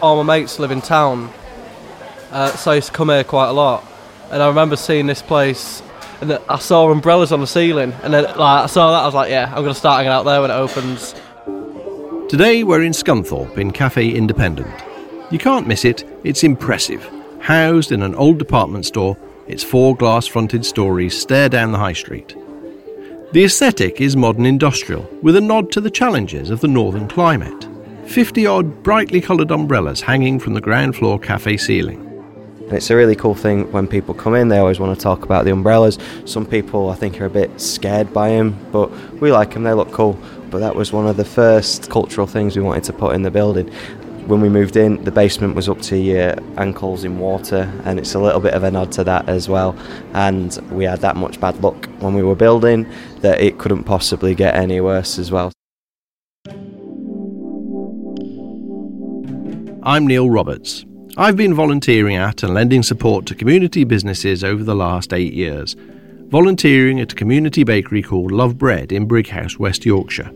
All 0.00 0.22
my 0.22 0.38
mates 0.38 0.60
live 0.60 0.70
in 0.70 0.80
town, 0.80 1.32
uh, 2.30 2.50
so 2.52 2.70
I 2.70 2.76
used 2.76 2.86
to 2.86 2.92
come 2.92 3.08
here 3.08 3.24
quite 3.24 3.48
a 3.48 3.52
lot. 3.52 3.84
And 4.30 4.40
I 4.40 4.46
remember 4.46 4.76
seeing 4.76 5.06
this 5.06 5.22
place, 5.22 5.82
and 6.20 6.38
I 6.48 6.58
saw 6.60 6.88
umbrellas 6.90 7.32
on 7.32 7.40
the 7.40 7.48
ceiling, 7.48 7.92
and 8.04 8.14
then 8.14 8.24
like 8.24 8.38
I 8.38 8.66
saw 8.66 8.92
that, 8.92 9.02
I 9.02 9.06
was 9.06 9.14
like, 9.14 9.30
yeah, 9.30 9.46
I'm 9.46 9.62
going 9.62 9.74
to 9.74 9.74
start 9.74 9.98
hanging 9.98 10.12
out 10.12 10.22
there 10.22 10.40
when 10.40 10.52
it 10.52 10.54
opens. 10.54 11.14
Today 12.28 12.62
we're 12.62 12.84
in 12.84 12.92
Scunthorpe 12.92 13.58
in 13.58 13.72
Cafe 13.72 14.08
Independent. 14.08 14.72
You 15.32 15.38
can't 15.38 15.66
miss 15.66 15.84
it, 15.84 16.04
it's 16.22 16.44
impressive. 16.44 17.08
Housed 17.40 17.90
in 17.90 18.02
an 18.02 18.14
old 18.14 18.38
department 18.38 18.86
store, 18.86 19.16
its 19.48 19.64
four 19.64 19.96
glass 19.96 20.26
fronted 20.26 20.64
stories 20.64 21.18
stare 21.18 21.48
down 21.48 21.72
the 21.72 21.78
high 21.78 21.92
street. 21.92 22.36
The 23.32 23.44
aesthetic 23.44 24.00
is 24.00 24.16
modern 24.16 24.46
industrial, 24.46 25.08
with 25.22 25.34
a 25.34 25.40
nod 25.40 25.72
to 25.72 25.80
the 25.80 25.90
challenges 25.90 26.50
of 26.50 26.60
the 26.60 26.68
northern 26.68 27.08
climate. 27.08 27.66
50 28.08 28.46
odd 28.46 28.82
brightly 28.82 29.20
coloured 29.20 29.50
umbrellas 29.50 30.00
hanging 30.00 30.40
from 30.40 30.54
the 30.54 30.62
ground 30.62 30.96
floor 30.96 31.18
cafe 31.18 31.58
ceiling. 31.58 32.00
And 32.60 32.72
It's 32.72 32.88
a 32.88 32.96
really 32.96 33.14
cool 33.14 33.34
thing 33.34 33.70
when 33.70 33.86
people 33.86 34.14
come 34.14 34.34
in, 34.34 34.48
they 34.48 34.56
always 34.56 34.80
want 34.80 34.98
to 34.98 35.02
talk 35.02 35.24
about 35.24 35.44
the 35.44 35.52
umbrellas. 35.52 35.98
Some 36.24 36.46
people, 36.46 36.88
I 36.88 36.94
think, 36.94 37.20
are 37.20 37.26
a 37.26 37.30
bit 37.30 37.60
scared 37.60 38.10
by 38.14 38.30
them, 38.30 38.58
but 38.72 38.90
we 39.20 39.30
like 39.30 39.52
them, 39.52 39.62
they 39.62 39.74
look 39.74 39.92
cool. 39.92 40.18
But 40.50 40.60
that 40.60 40.74
was 40.74 40.90
one 40.90 41.06
of 41.06 41.18
the 41.18 41.24
first 41.24 41.90
cultural 41.90 42.26
things 42.26 42.56
we 42.56 42.62
wanted 42.62 42.84
to 42.84 42.94
put 42.94 43.14
in 43.14 43.22
the 43.22 43.30
building. 43.30 43.68
When 44.26 44.40
we 44.40 44.48
moved 44.48 44.76
in, 44.76 45.04
the 45.04 45.12
basement 45.12 45.54
was 45.54 45.68
up 45.68 45.82
to 45.82 45.98
your 45.98 46.34
ankles 46.56 47.04
in 47.04 47.18
water, 47.18 47.70
and 47.84 47.98
it's 47.98 48.14
a 48.14 48.18
little 48.18 48.40
bit 48.40 48.54
of 48.54 48.62
a 48.62 48.70
nod 48.70 48.90
to 48.92 49.04
that 49.04 49.28
as 49.28 49.50
well. 49.50 49.76
And 50.14 50.58
we 50.70 50.84
had 50.84 51.00
that 51.00 51.16
much 51.16 51.38
bad 51.40 51.62
luck 51.62 51.86
when 52.00 52.14
we 52.14 52.22
were 52.22 52.34
building 52.34 52.90
that 53.20 53.40
it 53.42 53.58
couldn't 53.58 53.84
possibly 53.84 54.34
get 54.34 54.54
any 54.54 54.80
worse 54.80 55.18
as 55.18 55.30
well. 55.30 55.52
I'm 59.88 60.06
Neil 60.06 60.28
Roberts. 60.28 60.84
I've 61.16 61.38
been 61.38 61.54
volunteering 61.54 62.14
at 62.14 62.42
and 62.42 62.52
lending 62.52 62.82
support 62.82 63.24
to 63.24 63.34
community 63.34 63.84
businesses 63.84 64.44
over 64.44 64.62
the 64.62 64.74
last 64.74 65.14
eight 65.14 65.32
years, 65.32 65.76
volunteering 66.26 67.00
at 67.00 67.14
a 67.14 67.16
community 67.16 67.64
bakery 67.64 68.02
called 68.02 68.30
Love 68.30 68.58
Bread 68.58 68.92
in 68.92 69.06
Brighouse, 69.08 69.58
West 69.58 69.86
Yorkshire. 69.86 70.30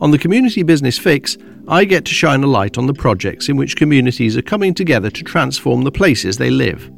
On 0.00 0.12
the 0.12 0.18
Community 0.20 0.62
Business 0.62 0.96
Fix, 0.96 1.36
I 1.66 1.84
get 1.84 2.04
to 2.04 2.14
shine 2.14 2.44
a 2.44 2.46
light 2.46 2.78
on 2.78 2.86
the 2.86 2.94
projects 2.94 3.48
in 3.48 3.56
which 3.56 3.74
communities 3.74 4.36
are 4.36 4.42
coming 4.42 4.72
together 4.72 5.10
to 5.10 5.24
transform 5.24 5.82
the 5.82 5.90
places 5.90 6.36
they 6.36 6.50
live. 6.50 6.92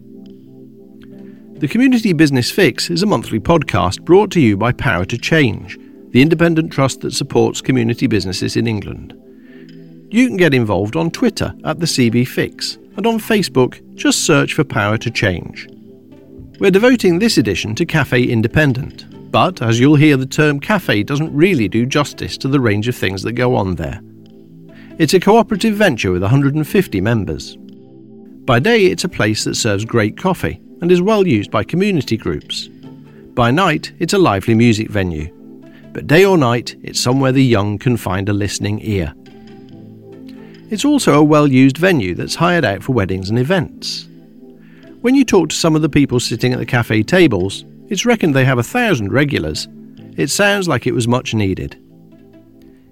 The 1.59 1.69
Community 1.69 2.13
Business 2.13 2.51
Fix 2.51 2.91
is 2.91 3.03
a 3.03 3.07
monthly 3.07 3.41
podcast 3.41 4.03
brought 4.03 4.31
to 4.33 4.41
you 4.41 4.59
by 4.59 4.73
Power 4.73 5.07
to 5.07 5.17
Change, 5.17 5.79
the 6.11 6.21
independent 6.21 6.71
trust 6.71 7.01
that 7.01 7.15
supports 7.15 7.63
community 7.63 8.07
businesses 8.07 8.59
in 8.59 8.67
England. 8.67 9.15
You 10.13 10.27
can 10.27 10.37
get 10.37 10.55
involved 10.55 10.97
on 10.97 11.13
Twitter 11.13 11.55
at 11.63 11.79
the 11.79 11.87
CB 11.87 12.27
Fix, 12.27 12.79
and 12.97 13.07
on 13.07 13.21
Facebook, 13.21 13.81
just 13.95 14.25
search 14.25 14.55
for 14.55 14.65
Power 14.65 14.99
to 14.99 15.09
Change. 15.09 15.69
We're 16.59 16.73
devoting 16.73 17.21
this 17.21 17.39
edition 17.39 17.77
to 17.77 17.87
Cafe 17.87 18.25
Independent, 18.25 19.31
but 19.31 19.63
as 19.63 19.79
you'll 19.79 19.95
hear, 19.95 20.17
the 20.17 20.27
term 20.27 20.59
cafe 20.59 21.05
doesn't 21.05 21.33
really 21.33 21.69
do 21.69 21.87
justice 21.87 22.37
to 22.39 22.49
the 22.49 22.59
range 22.59 22.89
of 22.89 22.97
things 22.97 23.23
that 23.23 23.35
go 23.35 23.55
on 23.55 23.77
there. 23.77 24.01
It's 24.99 25.15
a 25.15 25.21
cooperative 25.21 25.77
venture 25.77 26.11
with 26.11 26.23
150 26.23 27.01
members. 27.01 27.57
By 28.45 28.59
day, 28.59 28.87
it's 28.87 29.05
a 29.05 29.09
place 29.09 29.45
that 29.45 29.55
serves 29.55 29.85
great 29.85 30.19
coffee 30.19 30.61
and 30.83 30.91
is 30.91 31.01
well 31.01 31.25
used 31.25 31.53
by 31.53 31.63
community 31.63 32.17
groups. 32.17 32.69
By 33.35 33.53
night, 33.53 33.93
it's 34.01 34.15
a 34.15 34.19
lively 34.19 34.57
music 34.57 34.91
venue. 34.91 35.33
But 35.93 36.09
day 36.09 36.25
or 36.25 36.37
night, 36.37 36.75
it's 36.83 36.99
somewhere 36.99 37.31
the 37.31 37.45
young 37.45 37.79
can 37.79 37.97
find 37.97 38.29
a 38.29 38.33
listening 38.33 38.81
ear. 38.83 39.15
It's 40.71 40.85
also 40.85 41.19
a 41.19 41.25
well 41.25 41.49
used 41.49 41.77
venue 41.77 42.15
that's 42.15 42.37
hired 42.37 42.65
out 42.65 42.85
for 42.85 42.93
weddings 42.93 43.29
and 43.29 43.39
events. 43.39 44.09
When 45.01 45.17
you 45.17 45.25
talk 45.25 45.49
to 45.49 45.57
some 45.57 45.75
of 45.75 45.83
the 45.83 45.89
people 45.89 46.21
sitting 46.21 46.53
at 46.53 46.61
the 46.61 46.67
cafe 46.67 47.03
tables, 47.03 47.65
it's 47.89 48.07
reckoned 48.07 48.37
they 48.37 48.45
have 48.45 48.59
a 48.59 48.63
thousand 48.63 49.13
regulars. 49.13 49.67
It 50.17 50.29
sounds 50.29 50.69
like 50.69 50.87
it 50.87 50.95
was 50.95 51.09
much 51.09 51.35
needed. 51.35 51.77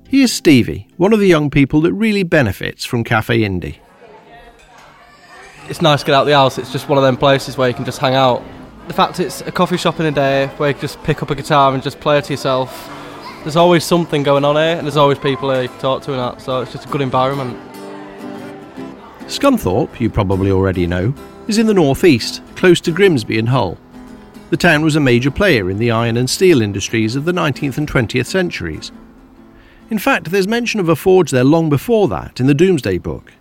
Here's 0.08 0.32
Stevie, 0.32 0.88
one 0.96 1.12
of 1.12 1.20
the 1.20 1.28
young 1.28 1.50
people 1.50 1.80
that 1.82 1.92
really 1.92 2.24
benefits 2.24 2.84
from 2.84 3.04
Cafe 3.04 3.38
Indie. 3.40 3.76
It's 5.68 5.82
nice 5.82 6.00
to 6.00 6.06
get 6.06 6.14
out 6.14 6.22
of 6.22 6.26
the 6.26 6.32
house, 6.32 6.58
it's 6.58 6.72
just 6.72 6.88
one 6.88 6.98
of 6.98 7.04
them 7.04 7.16
places 7.16 7.58
where 7.58 7.68
you 7.68 7.74
can 7.74 7.84
just 7.84 7.98
hang 7.98 8.14
out. 8.14 8.42
The 8.88 8.94
fact 8.94 9.20
it's 9.20 9.42
a 9.42 9.52
coffee 9.52 9.76
shop 9.76 10.00
in 10.00 10.06
a 10.06 10.10
day 10.10 10.46
where 10.56 10.70
you 10.70 10.74
can 10.74 10.80
just 10.80 11.00
pick 11.02 11.22
up 11.22 11.30
a 11.30 11.34
guitar 11.34 11.74
and 11.74 11.82
just 11.82 12.00
play 12.00 12.18
it 12.18 12.24
to 12.24 12.32
yourself. 12.32 12.90
There's 13.42 13.56
always 13.56 13.84
something 13.84 14.22
going 14.22 14.46
on 14.46 14.56
here, 14.56 14.76
and 14.76 14.86
there's 14.86 14.96
always 14.96 15.18
people 15.18 15.52
here 15.52 15.62
you 15.62 15.68
can 15.68 15.78
talk 15.78 16.02
to 16.04 16.12
and 16.12 16.20
that, 16.20 16.40
so 16.40 16.62
it's 16.62 16.72
just 16.72 16.86
a 16.86 16.88
good 16.88 17.02
environment. 17.02 17.67
Scunthorpe, 19.28 20.00
you 20.00 20.08
probably 20.08 20.50
already 20.50 20.86
know, 20.86 21.12
is 21.48 21.58
in 21.58 21.66
the 21.66 21.74
northeast, 21.74 22.40
close 22.56 22.80
to 22.80 22.90
Grimsby 22.90 23.38
and 23.38 23.50
Hull. 23.50 23.76
The 24.48 24.56
town 24.56 24.82
was 24.82 24.96
a 24.96 25.00
major 25.00 25.30
player 25.30 25.70
in 25.70 25.76
the 25.76 25.90
iron 25.90 26.16
and 26.16 26.30
steel 26.30 26.62
industries 26.62 27.14
of 27.14 27.26
the 27.26 27.32
19th 27.32 27.76
and 27.76 27.86
20th 27.86 28.24
centuries. 28.24 28.90
In 29.90 29.98
fact, 29.98 30.30
there's 30.30 30.48
mention 30.48 30.80
of 30.80 30.88
a 30.88 30.96
forge 30.96 31.30
there 31.30 31.44
long 31.44 31.68
before 31.68 32.08
that 32.08 32.40
in 32.40 32.46
the 32.46 32.54
Domesday 32.54 32.96
Book. 32.96 33.34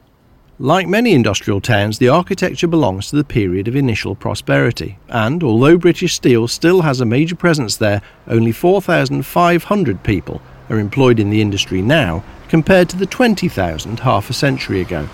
Like 0.60 0.88
many 0.88 1.14
industrial 1.14 1.62
towns, 1.62 2.00
the 2.00 2.10
architecture 2.10 2.68
belongs 2.68 3.10
to 3.10 3.16
the 3.16 3.24
period 3.24 3.70
of 3.70 3.76
initial 3.76 4.14
prosperity, 4.14 5.00
and 5.08 5.42
although 5.42 5.78
British 5.78 6.16
Steel 6.16 6.50
still 6.50 6.82
has 6.82 7.00
a 7.00 7.06
major 7.06 7.36
presence 7.36 7.78
there, 7.78 8.02
only 8.28 8.52
4,500 8.52 10.04
people 10.04 10.42
are 10.70 10.80
employed 10.80 11.20
in 11.20 11.30
the 11.30 11.42
industry 11.42 11.82
now, 11.82 12.26
compared 12.50 12.90
to 12.90 12.98
the 12.98 13.06
20,000 13.06 14.02
half 14.02 14.30
a 14.30 14.34
century 14.34 14.82
ago. 14.82 15.08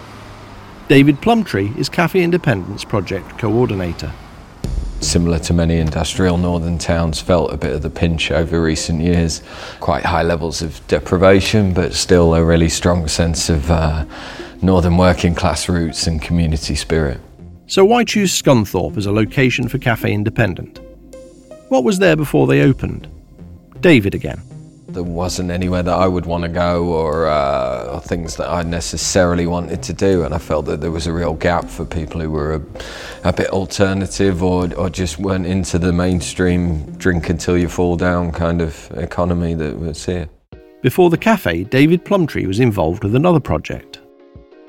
David 0.93 1.19
Plumtree 1.21 1.75
is 1.75 1.89
Cafe 1.89 2.21
Independent's 2.21 2.83
project 2.83 3.39
coordinator. 3.39 4.11
Similar 4.99 5.39
to 5.39 5.51
many 5.51 5.79
industrial 5.79 6.37
northern 6.37 6.77
towns, 6.77 7.19
felt 7.19 7.51
a 7.51 7.57
bit 7.57 7.73
of 7.73 7.81
the 7.81 7.89
pinch 7.89 8.29
over 8.29 8.61
recent 8.61 9.01
years. 9.01 9.41
Quite 9.79 10.05
high 10.05 10.21
levels 10.21 10.61
of 10.61 10.85
deprivation, 10.87 11.73
but 11.73 11.95
still 11.95 12.35
a 12.35 12.45
really 12.45 12.69
strong 12.69 13.07
sense 13.07 13.49
of 13.49 13.71
uh, 13.71 14.05
northern 14.61 14.95
working 14.95 15.33
class 15.33 15.67
roots 15.67 16.05
and 16.05 16.21
community 16.21 16.75
spirit. 16.75 17.19
So, 17.65 17.83
why 17.83 18.03
choose 18.03 18.39
Scunthorpe 18.39 18.95
as 18.95 19.07
a 19.07 19.11
location 19.11 19.67
for 19.67 19.79
Cafe 19.79 20.13
Independent? 20.13 20.79
What 21.69 21.83
was 21.83 21.97
there 21.97 22.15
before 22.15 22.45
they 22.45 22.61
opened? 22.61 23.07
David 23.81 24.13
again 24.13 24.43
there 24.93 25.03
wasn't 25.03 25.51
anywhere 25.51 25.83
that 25.83 25.93
I 25.93 26.07
would 26.07 26.25
want 26.25 26.43
to 26.43 26.49
go 26.49 26.85
or, 26.85 27.27
uh, 27.27 27.93
or, 27.93 28.01
things 28.01 28.35
that 28.37 28.49
I 28.49 28.63
necessarily 28.63 29.47
wanted 29.47 29.81
to 29.83 29.93
do. 29.93 30.23
And 30.23 30.33
I 30.33 30.37
felt 30.37 30.65
that 30.67 30.81
there 30.81 30.91
was 30.91 31.07
a 31.07 31.13
real 31.13 31.33
gap 31.33 31.65
for 31.69 31.85
people 31.85 32.21
who 32.21 32.29
were 32.29 32.55
a, 32.55 32.61
a, 33.29 33.33
bit 33.33 33.49
alternative 33.49 34.43
or, 34.43 34.73
or 34.75 34.89
just 34.89 35.17
weren't 35.17 35.45
into 35.45 35.79
the 35.79 35.91
mainstream 35.91 36.85
drink 36.97 37.29
until 37.29 37.57
you 37.57 37.67
fall 37.67 37.95
down 37.97 38.31
kind 38.31 38.61
of 38.61 38.91
economy 38.91 39.53
that 39.55 39.77
was 39.77 40.05
here. 40.05 40.29
Before 40.81 41.09
the 41.09 41.17
cafe, 41.17 41.63
David 41.63 42.03
Plumtree 42.05 42.45
was 42.45 42.59
involved 42.59 43.03
with 43.03 43.15
another 43.15 43.39
project. 43.39 43.99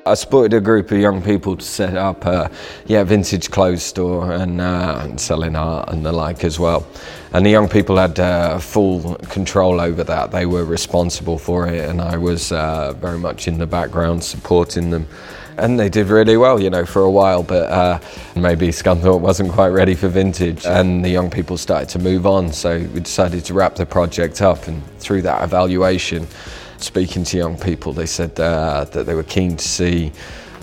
I 0.06 0.12
supported 0.12 0.54
a 0.54 0.60
group 0.60 0.90
of 0.90 0.98
young 0.98 1.22
people 1.22 1.56
to 1.56 1.64
set 1.64 1.96
up 1.96 2.26
a 2.26 2.50
yeah 2.84 3.04
vintage 3.04 3.50
clothes 3.50 3.82
store 3.82 4.32
and, 4.32 4.60
uh, 4.60 4.98
and 5.02 5.18
selling 5.18 5.56
art 5.56 5.88
and 5.88 6.04
the 6.04 6.12
like 6.12 6.44
as 6.44 6.60
well. 6.60 6.86
And 7.32 7.46
the 7.46 7.50
young 7.50 7.70
people 7.70 7.96
had 7.96 8.20
uh, 8.20 8.58
full 8.58 9.14
control 9.30 9.80
over 9.80 10.04
that. 10.04 10.30
They 10.30 10.44
were 10.44 10.66
responsible 10.66 11.38
for 11.38 11.66
it, 11.68 11.88
and 11.88 12.02
I 12.02 12.18
was 12.18 12.52
uh, 12.52 12.92
very 12.92 13.18
much 13.18 13.48
in 13.48 13.56
the 13.56 13.66
background 13.66 14.22
supporting 14.22 14.90
them. 14.90 15.08
And 15.56 15.80
they 15.80 15.88
did 15.88 16.08
really 16.08 16.36
well, 16.36 16.60
you 16.60 16.68
know, 16.68 16.84
for 16.84 17.00
a 17.00 17.10
while. 17.10 17.42
But 17.42 17.70
uh, 17.70 18.00
maybe 18.36 18.68
Scunthorpe 18.68 19.20
wasn't 19.20 19.52
quite 19.52 19.68
ready 19.68 19.94
for 19.94 20.08
vintage, 20.08 20.66
and 20.66 21.02
the 21.02 21.08
young 21.08 21.30
people 21.30 21.56
started 21.56 21.88
to 21.90 21.98
move 21.98 22.26
on. 22.26 22.52
So 22.52 22.78
we 22.92 23.00
decided 23.00 23.42
to 23.46 23.54
wrap 23.54 23.76
the 23.76 23.86
project 23.86 24.42
up, 24.42 24.68
and 24.68 24.84
through 24.98 25.22
that 25.22 25.42
evaluation 25.42 26.26
speaking 26.78 27.24
to 27.24 27.36
young 27.36 27.58
people, 27.58 27.92
they 27.92 28.06
said 28.06 28.38
uh, 28.38 28.84
that 28.84 29.04
they 29.06 29.14
were 29.14 29.22
keen 29.22 29.56
to 29.56 29.68
see 29.68 30.12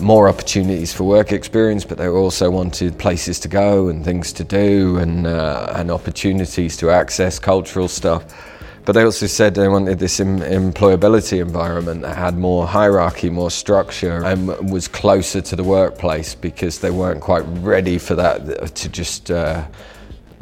more 0.00 0.28
opportunities 0.28 0.92
for 0.92 1.04
work 1.04 1.32
experience, 1.32 1.84
but 1.84 1.98
they 1.98 2.08
also 2.08 2.50
wanted 2.50 2.98
places 2.98 3.38
to 3.40 3.48
go 3.48 3.88
and 3.88 4.04
things 4.04 4.32
to 4.32 4.44
do 4.44 4.98
and, 4.98 5.26
uh, 5.26 5.72
and 5.76 5.90
opportunities 5.90 6.76
to 6.78 6.90
access 6.90 7.38
cultural 7.38 7.88
stuff. 7.88 8.24
But 8.84 8.92
they 8.92 9.04
also 9.04 9.28
said 9.28 9.54
they 9.54 9.68
wanted 9.68 10.00
this 10.00 10.18
em- 10.18 10.40
employability 10.40 11.40
environment 11.40 12.02
that 12.02 12.16
had 12.16 12.36
more 12.36 12.66
hierarchy, 12.66 13.30
more 13.30 13.50
structure, 13.50 14.24
and 14.24 14.48
was 14.72 14.88
closer 14.88 15.40
to 15.40 15.54
the 15.54 15.62
workplace 15.62 16.34
because 16.34 16.80
they 16.80 16.90
weren't 16.90 17.20
quite 17.20 17.44
ready 17.60 17.98
for 17.98 18.16
that 18.16 18.74
to 18.74 18.88
just. 18.88 19.30
Uh, 19.30 19.64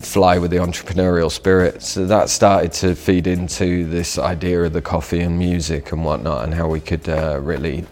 fly 0.01 0.39
with 0.39 0.51
the 0.51 0.57
entrepreneurial 0.57 1.31
spirit. 1.31 1.83
So 1.83 2.07
that 2.07 2.29
started 2.31 2.73
to 2.75 2.95
feed 2.95 3.27
into 3.27 3.87
this 3.87 4.19
idea 4.19 4.63
of 4.65 4.73
the 4.73 4.83
coffee 4.83 5.21
and 5.21 5.39
music 5.39 5.93
and 5.93 6.05
whatnot, 6.05 6.45
and 6.45 6.55
how 6.55 6.69
we 6.69 6.81
could 6.81 7.09
uh, 7.09 7.39
really 7.41 7.87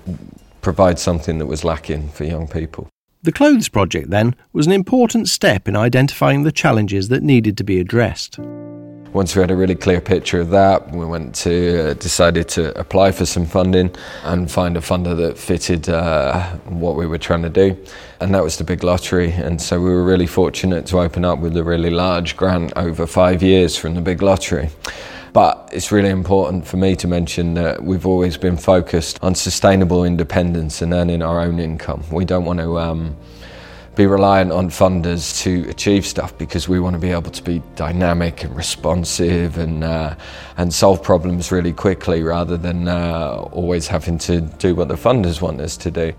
provide 0.61 0.99
something 0.99 1.39
that 1.39 1.47
was 1.47 1.65
lacking 1.65 2.09
for 2.09 2.25
young 2.25 2.49
people. 2.49 2.89
The 3.23 3.33
Clothes 3.33 3.69
Project, 3.69 4.11
then, 4.11 4.35
was 4.53 4.67
an 4.67 4.73
important 4.73 5.29
step 5.29 5.69
in 5.69 5.77
identifying 5.77 6.45
the 6.45 6.53
challenges 6.53 7.09
that 7.09 7.23
needed 7.23 7.57
to 7.59 7.65
be 7.65 7.81
addressed. 7.81 8.39
Once 9.15 9.35
we 9.35 9.41
had 9.41 9.51
a 9.51 9.57
really 9.57 9.75
clear 9.75 10.03
picture 10.03 10.39
of 10.39 10.51
that, 10.51 10.91
we 10.91 11.05
went 11.05 11.35
to 11.35 11.91
uh, 11.91 11.95
decided 11.95 12.47
to 12.47 12.79
apply 12.79 13.11
for 13.11 13.25
some 13.25 13.47
funding 13.47 13.91
and 14.25 14.51
find 14.51 14.77
a 14.77 14.81
funder 14.81 15.17
that 15.17 15.39
fitted 15.39 15.89
uh, 15.89 16.47
what 16.67 16.95
we 16.95 17.07
were 17.07 17.17
trying 17.17 17.41
to 17.41 17.49
do, 17.49 17.75
and 18.21 18.35
that 18.35 18.43
was 18.45 18.59
the 18.59 18.65
big 18.65 18.85
lottery. 18.85 19.33
And 19.33 19.61
so 19.63 19.81
we 19.81 19.89
were 19.89 20.05
really 20.05 20.27
fortunate 20.27 20.85
to 20.87 20.99
open 20.99 21.25
up 21.25 21.39
with 21.39 21.57
a 21.57 21.65
really 21.65 21.89
large 21.89 22.37
grant 22.37 22.75
over 22.77 23.07
five 23.07 23.43
years 23.43 23.79
from 23.79 23.95
the 23.95 24.03
big 24.03 24.21
lottery. 24.21 24.69
But 25.33 25.71
it's 25.73 25.91
really 25.91 26.11
important 26.11 26.67
for 26.67 26.77
me 26.77 26.95
to 26.97 27.09
mention 27.09 27.55
that 27.55 27.83
we've 27.83 28.07
always 28.07 28.37
been 28.37 28.59
focused 28.59 29.19
on 29.23 29.35
sustainable 29.35 30.05
independence 30.05 30.83
and 30.83 30.93
earning 30.93 31.23
our 31.23 31.41
own 31.41 31.59
income. 31.59 32.05
We 32.13 32.27
don't 32.27 32.45
want 32.45 32.59
to. 32.61 32.79
Um, 32.79 33.17
be 33.99 34.07
reliant 34.07 34.53
on 34.53 34.71
funders 34.71 35.43
to 35.43 35.69
achieve 35.69 36.07
stuff 36.07 36.39
because 36.39 36.69
we 36.69 36.79
want 36.79 36.95
to 36.95 37.01
be 37.01 37.11
able 37.11 37.33
to 37.33 37.43
be 37.43 37.61
dynamic 37.75 38.45
and 38.45 38.55
responsive 38.57 39.59
and 39.59 39.83
uh, 39.83 40.15
and 40.57 40.73
solve 40.73 41.03
problems 41.03 41.51
really 41.51 41.73
quickly 41.73 42.23
rather 42.23 42.57
than 42.57 42.87
uh, 42.87 43.49
always 43.51 43.89
having 43.89 44.17
to 44.17 44.41
do 44.41 44.77
what 44.77 44.87
the 44.87 44.95
funders 44.95 45.43
want 45.43 45.61
us 45.61 45.77
to 45.77 45.91
do. 45.91 46.13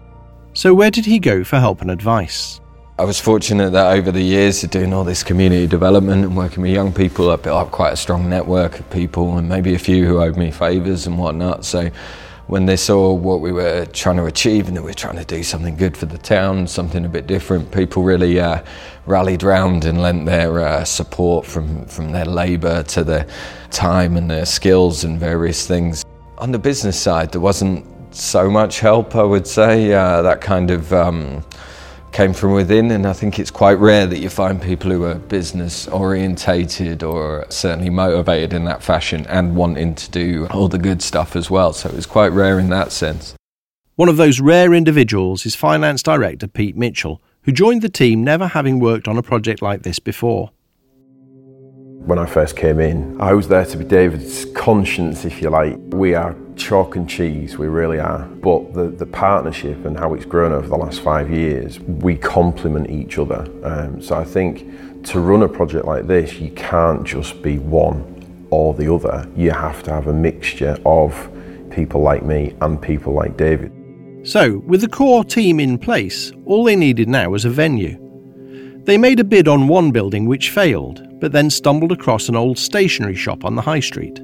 So 0.54 0.74
where 0.74 0.92
did 0.92 1.06
he 1.06 1.20
go 1.20 1.46
for 1.46 1.58
help 1.58 1.82
and 1.82 1.90
advice? 1.90 2.60
I 3.00 3.06
was 3.06 3.18
fortunate 3.18 3.70
that 3.70 3.96
over 3.96 4.12
the 4.12 4.22
years 4.22 4.62
of 4.66 4.72
doing 4.72 4.94
all 4.94 5.06
this 5.06 5.24
community 5.24 5.66
development 5.66 6.26
and 6.26 6.36
working 6.36 6.64
with 6.64 6.72
young 6.72 6.92
people, 6.92 7.32
I 7.32 7.38
built 7.38 7.56
up 7.56 7.72
quite 7.72 7.94
a 7.94 7.98
strong 7.98 8.28
network 8.28 8.78
of 8.78 8.90
people 8.90 9.38
and 9.38 9.48
maybe 9.48 9.74
a 9.74 9.80
few 9.80 10.06
who 10.06 10.22
owed 10.22 10.36
me 10.36 10.52
favours 10.52 11.08
and 11.08 11.18
whatnot. 11.18 11.64
So 11.64 11.90
when 12.50 12.66
they 12.66 12.76
saw 12.76 13.14
what 13.14 13.42
we 13.42 13.52
were 13.52 13.86
trying 13.94 14.18
to 14.18 14.26
achieve 14.26 14.68
and 14.68 14.76
that 14.76 14.82
we 14.82 14.90
were 14.90 14.94
trying 14.96 15.16
to 15.16 15.24
do 15.24 15.44
something 15.44 15.76
good 15.76 15.96
for 15.96 16.08
the 16.08 16.18
town, 16.18 16.66
something 16.66 17.06
a 17.06 17.10
bit 17.10 17.28
different, 17.28 17.72
people 17.72 18.02
really 18.02 18.40
uh, 18.40 18.60
rallied 19.06 19.44
round 19.44 19.86
and 19.86 20.02
lent 20.02 20.26
their 20.26 20.60
uh, 20.60 20.84
support 20.84 21.46
from, 21.46 21.86
from 21.86 22.12
their 22.12 22.26
labour 22.26 22.82
to 22.82 23.04
their 23.04 23.28
time 23.70 24.18
and 24.18 24.32
their 24.32 24.48
skills 24.48 25.04
and 25.04 25.20
various 25.20 25.68
things. 25.68 26.04
On 26.40 26.52
the 26.52 26.58
business 26.58 27.00
side, 27.00 27.32
there 27.32 27.40
wasn't 27.40 27.86
so 28.16 28.50
much 28.50 28.80
help, 28.80 29.16
I 29.16 29.22
would 29.22 29.46
say. 29.46 29.94
Uh, 29.94 30.24
that 30.24 30.42
kind 30.42 30.72
of 30.72 30.92
um, 30.92 31.44
came 32.12 32.34
from 32.34 32.54
within, 32.54 32.92
and 32.92 33.06
I 33.06 33.14
think 33.14 33.40
it's 33.40 33.52
quite 33.52 33.80
rare 33.80 34.06
that 34.08 34.20
you 34.20 34.30
find 34.30 34.62
people 34.62 34.92
who 34.92 35.04
are 35.04 35.16
business 35.16 35.88
orientated 35.88 37.04
or 37.04 37.46
certainly 37.50 37.90
motivated 37.90 38.54
in 38.54 38.66
that 38.66 38.84
fashion 38.84 39.26
and 39.28 39.56
wanting 39.56 39.96
to 39.96 40.12
do 40.12 40.48
all 40.52 40.68
the 40.68 40.78
good 40.78 41.02
stuff 41.02 41.36
as 41.36 41.50
well. 41.50 41.74
So 41.74 41.90
it's 41.90 42.06
quite 42.06 42.32
rare 42.32 42.60
in 42.60 42.70
that 42.70 42.92
sense. 42.92 43.36
One 43.96 44.10
of 44.10 44.18
those 44.18 44.40
rare 44.40 44.74
individuals 44.74 45.46
is 45.46 45.56
finance 45.56 46.02
director 46.02 46.48
Pete 46.48 46.78
Mitchell, 46.78 47.22
who 47.44 47.52
joined 47.52 47.82
the 47.82 47.90
team 47.90 48.24
never 48.24 48.48
having 48.48 48.80
worked 48.80 49.08
on 49.08 49.18
a 49.18 49.24
project 49.24 49.62
like 49.62 49.84
this 49.84 50.00
before. 50.00 50.52
When 52.06 52.18
I 52.18 52.26
first 52.26 52.56
came 52.56 52.80
in, 52.80 53.20
I 53.22 53.34
was 53.34 53.48
there 53.48 53.66
to 53.66 53.78
be 53.78 53.84
David's 53.84 54.46
conscience, 54.56 55.26
if 55.26 55.42
you 55.42 55.50
like. 55.50 55.78
We 55.90 56.16
are 56.16 56.36
chalk 56.56 56.96
and 56.96 57.08
cheese, 57.10 57.58
we 57.58 57.68
really 57.68 58.00
are. 58.00 58.24
But 58.26 58.74
the, 58.74 58.88
the 58.88 59.06
partnership 59.06 59.86
and 59.86 59.98
how 59.98 60.14
it's 60.14 60.26
grown 60.26 60.52
over 60.52 60.68
the 60.68 60.78
last 60.78 61.02
five 61.02 61.30
years, 61.30 61.80
we 61.80 62.16
complement 62.16 62.90
each 62.90 63.18
other. 63.18 63.48
Um, 63.64 64.02
so 64.02 64.16
I 64.16 64.24
think 64.24 65.04
to 65.06 65.20
run 65.20 65.44
a 65.44 65.50
project 65.50 65.86
like 65.86 66.08
this, 66.08 66.36
you 66.36 66.52
can't 66.52 67.06
just 67.06 67.42
be 67.42 67.60
one 67.60 68.48
or 68.50 68.74
the 68.74 68.92
other. 68.92 69.30
You 69.36 69.52
have 69.52 69.84
to 69.84 69.92
have 69.92 70.08
a 70.08 70.14
mixture 70.14 70.78
of 70.86 71.30
people 71.70 72.02
like 72.02 72.24
me 72.24 72.56
and 72.62 72.82
people 72.82 73.14
like 73.14 73.38
David. 73.38 73.72
So, 74.24 74.58
with 74.60 74.82
the 74.82 74.90
core 74.90 75.24
team 75.24 75.60
in 75.60 75.78
place, 75.78 76.32
all 76.46 76.64
they 76.64 76.76
needed 76.76 77.08
now 77.08 77.30
was 77.30 77.46
a 77.46 77.50
venue. 77.50 78.09
They 78.90 78.98
made 78.98 79.20
a 79.20 79.24
bid 79.24 79.48
on 79.48 79.68
one 79.68 79.92
building 79.92 80.26
which 80.26 80.50
failed, 80.50 81.08
but 81.20 81.32
then 81.32 81.52
stumbled 81.52 81.92
across 81.92 82.28
an 82.28 82.36
old 82.36 82.58
stationery 82.58 83.14
shop 83.14 83.46
on 83.46 83.54
the 83.54 83.62
high 83.62 83.82
street. 83.82 84.20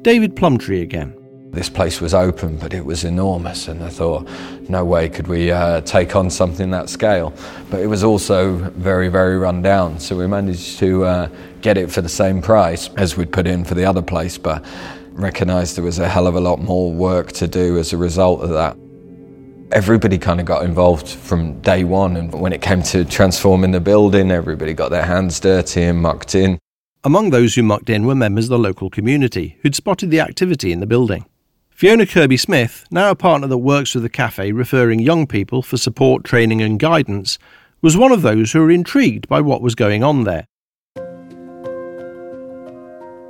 David 0.00 0.34
Plumtree 0.34 0.80
again. 0.80 1.14
This 1.50 1.68
place 1.68 2.00
was 2.00 2.14
open, 2.14 2.56
but 2.56 2.72
it 2.72 2.86
was 2.86 3.04
enormous, 3.04 3.68
and 3.68 3.84
I 3.84 3.90
thought, 3.90 4.26
no 4.70 4.82
way 4.82 5.10
could 5.10 5.28
we 5.28 5.50
uh, 5.50 5.82
take 5.82 6.16
on 6.16 6.30
something 6.30 6.70
that 6.70 6.88
scale. 6.88 7.34
But 7.68 7.80
it 7.80 7.86
was 7.86 8.02
also 8.02 8.56
very, 8.76 9.08
very 9.08 9.36
run 9.36 9.60
down, 9.60 10.00
so 10.00 10.16
we 10.16 10.26
managed 10.26 10.78
to 10.78 11.04
uh, 11.04 11.28
get 11.60 11.76
it 11.76 11.90
for 11.90 12.00
the 12.00 12.08
same 12.08 12.40
price 12.40 12.88
as 12.96 13.18
we'd 13.18 13.30
put 13.30 13.46
in 13.46 13.62
for 13.62 13.74
the 13.74 13.84
other 13.84 14.00
place, 14.00 14.38
but 14.38 14.64
recognised 15.12 15.76
there 15.76 15.84
was 15.84 15.98
a 15.98 16.08
hell 16.08 16.26
of 16.26 16.34
a 16.34 16.40
lot 16.40 16.62
more 16.62 16.90
work 16.90 17.32
to 17.32 17.46
do 17.46 17.76
as 17.76 17.92
a 17.92 17.98
result 17.98 18.40
of 18.40 18.48
that. 18.48 18.74
Everybody 19.72 20.16
kind 20.16 20.40
of 20.40 20.46
got 20.46 20.64
involved 20.64 21.06
from 21.06 21.60
day 21.60 21.84
one, 21.84 22.16
and 22.16 22.32
when 22.32 22.54
it 22.54 22.62
came 22.62 22.82
to 22.84 23.04
transforming 23.04 23.70
the 23.70 23.80
building, 23.80 24.30
everybody 24.30 24.72
got 24.72 24.90
their 24.90 25.04
hands 25.04 25.38
dirty 25.40 25.82
and 25.82 26.00
mucked 26.00 26.34
in. 26.34 26.58
Among 27.04 27.30
those 27.30 27.54
who 27.54 27.62
mucked 27.62 27.90
in 27.90 28.06
were 28.06 28.14
members 28.14 28.46
of 28.46 28.50
the 28.50 28.58
local 28.58 28.88
community 28.88 29.58
who'd 29.60 29.74
spotted 29.74 30.10
the 30.10 30.20
activity 30.20 30.72
in 30.72 30.80
the 30.80 30.86
building. 30.86 31.26
Fiona 31.68 32.06
Kirby 32.06 32.38
Smith, 32.38 32.86
now 32.90 33.10
a 33.10 33.14
partner 33.14 33.46
that 33.46 33.58
works 33.58 33.94
with 33.94 34.02
the 34.02 34.08
cafe 34.08 34.52
referring 34.52 35.00
young 35.00 35.26
people 35.26 35.60
for 35.60 35.76
support, 35.76 36.24
training, 36.24 36.62
and 36.62 36.80
guidance, 36.80 37.38
was 37.82 37.94
one 37.94 38.10
of 38.10 38.22
those 38.22 38.52
who 38.52 38.60
were 38.60 38.70
intrigued 38.70 39.28
by 39.28 39.42
what 39.42 39.60
was 39.60 39.74
going 39.74 40.02
on 40.02 40.24
there. 40.24 40.46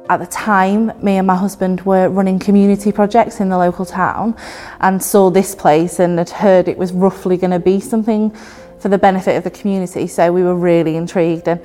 at 0.09 0.21
the 0.21 0.27
time, 0.27 0.93
me 1.03 1.19
and 1.19 1.27
my 1.27 1.37
husband 1.37 1.83
were 1.83 2.09
running 2.09 2.39
community 2.39 2.93
projects 2.93 3.41
in 3.41 3.49
the 3.49 3.59
local 3.59 3.85
town 3.85 4.37
and 4.81 5.03
saw 5.03 5.31
this 5.31 5.55
place 5.55 5.99
and 5.99 6.19
had 6.19 6.31
heard 6.31 6.69
it 6.69 6.79
was 6.79 6.93
roughly 6.93 7.37
going 7.37 7.51
to 7.51 7.59
be 7.59 7.79
something 7.79 8.31
for 8.79 8.89
the 8.89 8.99
benefit 8.99 9.37
of 9.37 9.45
the 9.45 9.51
community. 9.51 10.07
So 10.07 10.33
we 10.33 10.43
were 10.43 10.55
really 10.55 10.97
intrigued 10.97 11.49
and 11.49 11.61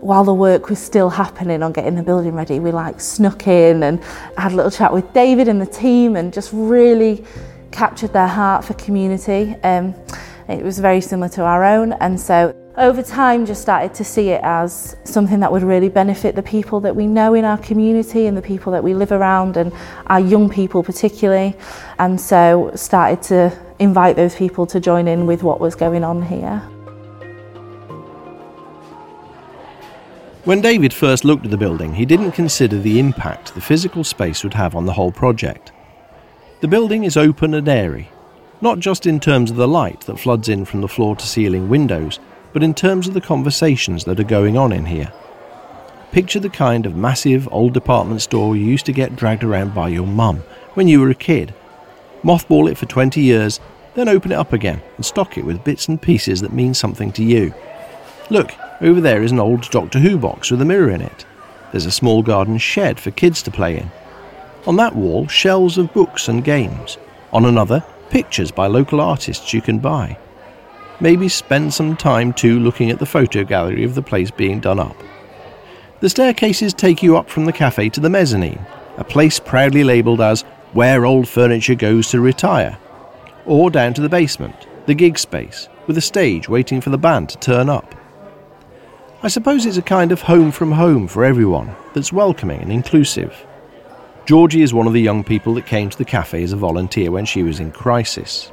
while 0.00 0.24
the 0.24 0.34
work 0.34 0.68
was 0.68 0.78
still 0.78 1.08
happening 1.08 1.62
on 1.62 1.72
getting 1.72 1.94
the 1.94 2.02
building 2.02 2.34
ready, 2.34 2.60
we 2.60 2.70
like 2.70 3.00
snuck 3.00 3.46
in 3.46 3.82
and 3.82 4.02
had 4.36 4.52
a 4.52 4.54
little 4.54 4.70
chat 4.70 4.92
with 4.92 5.10
David 5.14 5.48
and 5.48 5.60
the 5.60 5.66
team 5.66 6.16
and 6.16 6.32
just 6.32 6.50
really 6.52 7.24
captured 7.70 8.12
their 8.12 8.28
heart 8.28 8.64
for 8.64 8.74
community. 8.74 9.56
Um, 9.62 9.94
it 10.48 10.62
was 10.62 10.78
very 10.78 11.00
similar 11.00 11.28
to 11.30 11.42
our 11.42 11.64
own 11.64 11.94
and 11.94 12.20
so 12.20 12.54
over 12.76 13.02
time 13.02 13.46
just 13.46 13.62
started 13.62 13.94
to 13.94 14.04
see 14.04 14.28
it 14.28 14.40
as 14.42 14.96
something 15.04 15.40
that 15.40 15.50
would 15.50 15.62
really 15.62 15.88
benefit 15.88 16.34
the 16.34 16.42
people 16.42 16.78
that 16.80 16.94
we 16.94 17.06
know 17.06 17.32
in 17.32 17.44
our 17.44 17.56
community 17.58 18.26
and 18.26 18.36
the 18.36 18.42
people 18.42 18.70
that 18.72 18.84
we 18.84 18.92
live 18.92 19.12
around 19.12 19.56
and 19.56 19.72
our 20.08 20.20
young 20.20 20.50
people 20.50 20.82
particularly 20.82 21.56
and 21.98 22.20
so 22.20 22.70
started 22.74 23.22
to 23.22 23.50
invite 23.78 24.16
those 24.16 24.34
people 24.34 24.66
to 24.66 24.78
join 24.78 25.08
in 25.08 25.26
with 25.26 25.42
what 25.42 25.58
was 25.58 25.74
going 25.74 26.04
on 26.04 26.20
here. 26.20 26.58
When 30.44 30.60
David 30.60 30.92
first 30.92 31.24
looked 31.24 31.44
at 31.44 31.50
the 31.50 31.56
building, 31.56 31.94
he 31.94 32.04
didn't 32.04 32.32
consider 32.32 32.78
the 32.78 33.00
impact 33.00 33.54
the 33.54 33.60
physical 33.60 34.04
space 34.04 34.44
would 34.44 34.54
have 34.54 34.76
on 34.76 34.84
the 34.84 34.92
whole 34.92 35.10
project. 35.10 35.72
The 36.60 36.68
building 36.68 37.04
is 37.04 37.16
open 37.16 37.54
and 37.54 37.68
airy, 37.68 38.10
not 38.60 38.78
just 38.78 39.06
in 39.06 39.18
terms 39.18 39.50
of 39.50 39.56
the 39.56 39.66
light 39.66 40.02
that 40.02 40.20
floods 40.20 40.48
in 40.48 40.64
from 40.64 40.82
the 40.82 40.88
floor 40.88 41.16
to 41.16 41.26
ceiling 41.26 41.68
windows, 41.68 42.20
but 42.56 42.62
in 42.62 42.72
terms 42.72 43.06
of 43.06 43.12
the 43.12 43.20
conversations 43.20 44.04
that 44.06 44.18
are 44.18 44.24
going 44.24 44.56
on 44.56 44.72
in 44.72 44.86
here. 44.86 45.12
Picture 46.10 46.40
the 46.40 46.48
kind 46.48 46.86
of 46.86 46.96
massive 46.96 47.46
old 47.52 47.74
department 47.74 48.22
store 48.22 48.56
you 48.56 48.64
used 48.64 48.86
to 48.86 48.94
get 48.94 49.14
dragged 49.14 49.44
around 49.44 49.74
by 49.74 49.90
your 49.90 50.06
mum 50.06 50.38
when 50.72 50.88
you 50.88 50.98
were 50.98 51.10
a 51.10 51.14
kid. 51.14 51.52
Mothball 52.22 52.70
it 52.70 52.78
for 52.78 52.86
20 52.86 53.20
years, 53.20 53.60
then 53.94 54.08
open 54.08 54.32
it 54.32 54.36
up 54.36 54.54
again 54.54 54.80
and 54.96 55.04
stock 55.04 55.36
it 55.36 55.44
with 55.44 55.64
bits 55.64 55.86
and 55.86 56.00
pieces 56.00 56.40
that 56.40 56.54
mean 56.54 56.72
something 56.72 57.12
to 57.12 57.22
you. 57.22 57.52
Look, 58.30 58.54
over 58.80 59.02
there 59.02 59.22
is 59.22 59.32
an 59.32 59.38
old 59.38 59.70
Doctor 59.70 59.98
Who 59.98 60.16
box 60.16 60.50
with 60.50 60.62
a 60.62 60.64
mirror 60.64 60.88
in 60.88 61.02
it. 61.02 61.26
There's 61.72 61.84
a 61.84 61.90
small 61.90 62.22
garden 62.22 62.56
shed 62.56 62.98
for 62.98 63.10
kids 63.10 63.42
to 63.42 63.50
play 63.50 63.76
in. 63.76 63.90
On 64.66 64.76
that 64.76 64.96
wall, 64.96 65.26
shelves 65.26 65.76
of 65.76 65.92
books 65.92 66.28
and 66.28 66.42
games. 66.42 66.96
On 67.34 67.44
another, 67.44 67.84
pictures 68.08 68.50
by 68.50 68.66
local 68.66 69.02
artists 69.02 69.52
you 69.52 69.60
can 69.60 69.78
buy. 69.78 70.16
Maybe 70.98 71.28
spend 71.28 71.74
some 71.74 71.96
time 71.96 72.32
too 72.32 72.58
looking 72.58 72.90
at 72.90 72.98
the 72.98 73.06
photo 73.06 73.44
gallery 73.44 73.84
of 73.84 73.94
the 73.94 74.02
place 74.02 74.30
being 74.30 74.60
done 74.60 74.78
up. 74.78 74.96
The 76.00 76.08
staircases 76.08 76.72
take 76.72 77.02
you 77.02 77.16
up 77.16 77.28
from 77.28 77.44
the 77.44 77.52
cafe 77.52 77.88
to 77.90 78.00
the 78.00 78.10
mezzanine, 78.10 78.64
a 78.96 79.04
place 79.04 79.38
proudly 79.38 79.84
labelled 79.84 80.20
as 80.20 80.42
where 80.72 81.06
old 81.06 81.28
furniture 81.28 81.74
goes 81.74 82.08
to 82.10 82.20
retire, 82.20 82.78
or 83.44 83.70
down 83.70 83.94
to 83.94 84.02
the 84.02 84.08
basement, 84.08 84.66
the 84.86 84.94
gig 84.94 85.18
space, 85.18 85.68
with 85.86 85.98
a 85.98 86.02
stage 86.02 86.48
waiting 86.48 86.80
for 86.80 86.90
the 86.90 86.98
band 86.98 87.28
to 87.30 87.38
turn 87.38 87.68
up. 87.68 87.94
I 89.22 89.28
suppose 89.28 89.66
it's 89.66 89.78
a 89.78 89.82
kind 89.82 90.12
of 90.12 90.22
home 90.22 90.50
from 90.52 90.72
home 90.72 91.08
for 91.08 91.24
everyone 91.24 91.74
that's 91.94 92.12
welcoming 92.12 92.60
and 92.60 92.72
inclusive. 92.72 93.46
Georgie 94.26 94.62
is 94.62 94.74
one 94.74 94.86
of 94.86 94.92
the 94.92 95.00
young 95.00 95.24
people 95.24 95.54
that 95.54 95.66
came 95.66 95.88
to 95.88 95.98
the 95.98 96.04
cafe 96.04 96.42
as 96.42 96.52
a 96.52 96.56
volunteer 96.56 97.10
when 97.10 97.24
she 97.24 97.42
was 97.42 97.60
in 97.60 97.72
crisis. 97.72 98.52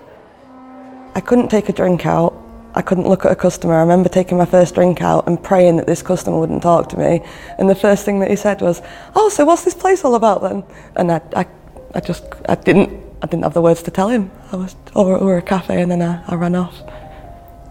I 1.16 1.22
couldn't 1.22 1.50
take 1.50 1.70
a 1.70 1.74
drink 1.74 2.06
out. 2.06 2.34
I 2.76 2.82
couldn't 2.82 3.08
look 3.08 3.24
at 3.26 3.32
a 3.32 3.36
customer. 3.36 3.76
I 3.76 3.82
remember 3.82 4.10
taking 4.10 4.38
my 4.38 4.46
first 4.46 4.74
drink 4.74 5.02
out 5.02 5.28
and 5.28 5.42
praying 5.42 5.78
that 5.78 5.86
this 5.86 6.02
customer 6.02 6.40
wouldn't 6.40 6.64
talk 6.64 6.90
to 6.90 6.98
me. 6.98 7.22
And 7.60 7.70
the 7.70 7.76
first 7.76 8.04
thing 8.04 8.20
that 8.22 8.30
he 8.30 8.36
said 8.36 8.62
was, 8.62 8.82
"Oh, 9.16 9.30
so 9.30 9.46
what's 9.46 9.64
this 9.64 9.76
place 9.76 10.04
all 10.04 10.16
about 10.16 10.42
then?" 10.42 10.64
And 10.96 11.12
I, 11.12 11.22
I, 11.36 11.46
I 11.94 12.00
just, 12.00 12.24
I 12.50 12.56
didn't, 12.56 12.90
I 13.22 13.28
didn't 13.28 13.44
have 13.44 13.54
the 13.54 13.62
words 13.62 13.84
to 13.84 13.92
tell 13.92 14.10
him. 14.10 14.32
I 14.52 14.56
was, 14.56 14.76
oh, 14.96 15.24
we're 15.24 15.38
a 15.38 15.42
cafe, 15.42 15.82
and 15.82 15.92
then 15.92 16.02
I, 16.02 16.24
I 16.28 16.36
ran 16.36 16.56
off. 16.56 16.76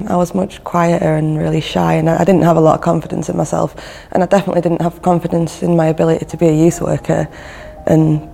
I 0.09 0.17
was 0.17 0.35
much 0.35 0.63
quieter 0.65 1.17
and 1.17 1.37
really 1.39 1.61
shy, 1.61 1.95
and 1.95 2.09
I 2.09 2.25
didn't 2.25 2.43
have 2.43 2.57
a 2.57 2.61
lot 2.61 2.77
of 2.77 2.81
confidence 2.81 3.29
in 3.29 3.37
myself, 3.37 3.75
and 4.13 4.23
I 4.23 4.27
definitely 4.27 4.63
didn't 4.63 4.83
have 4.83 5.03
confidence 5.03 5.63
in 5.63 5.77
my 5.77 5.87
ability 5.87 6.27
to 6.27 6.37
be 6.37 6.47
a 6.47 6.53
youth 6.53 6.81
worker. 6.81 7.29
And 7.87 8.29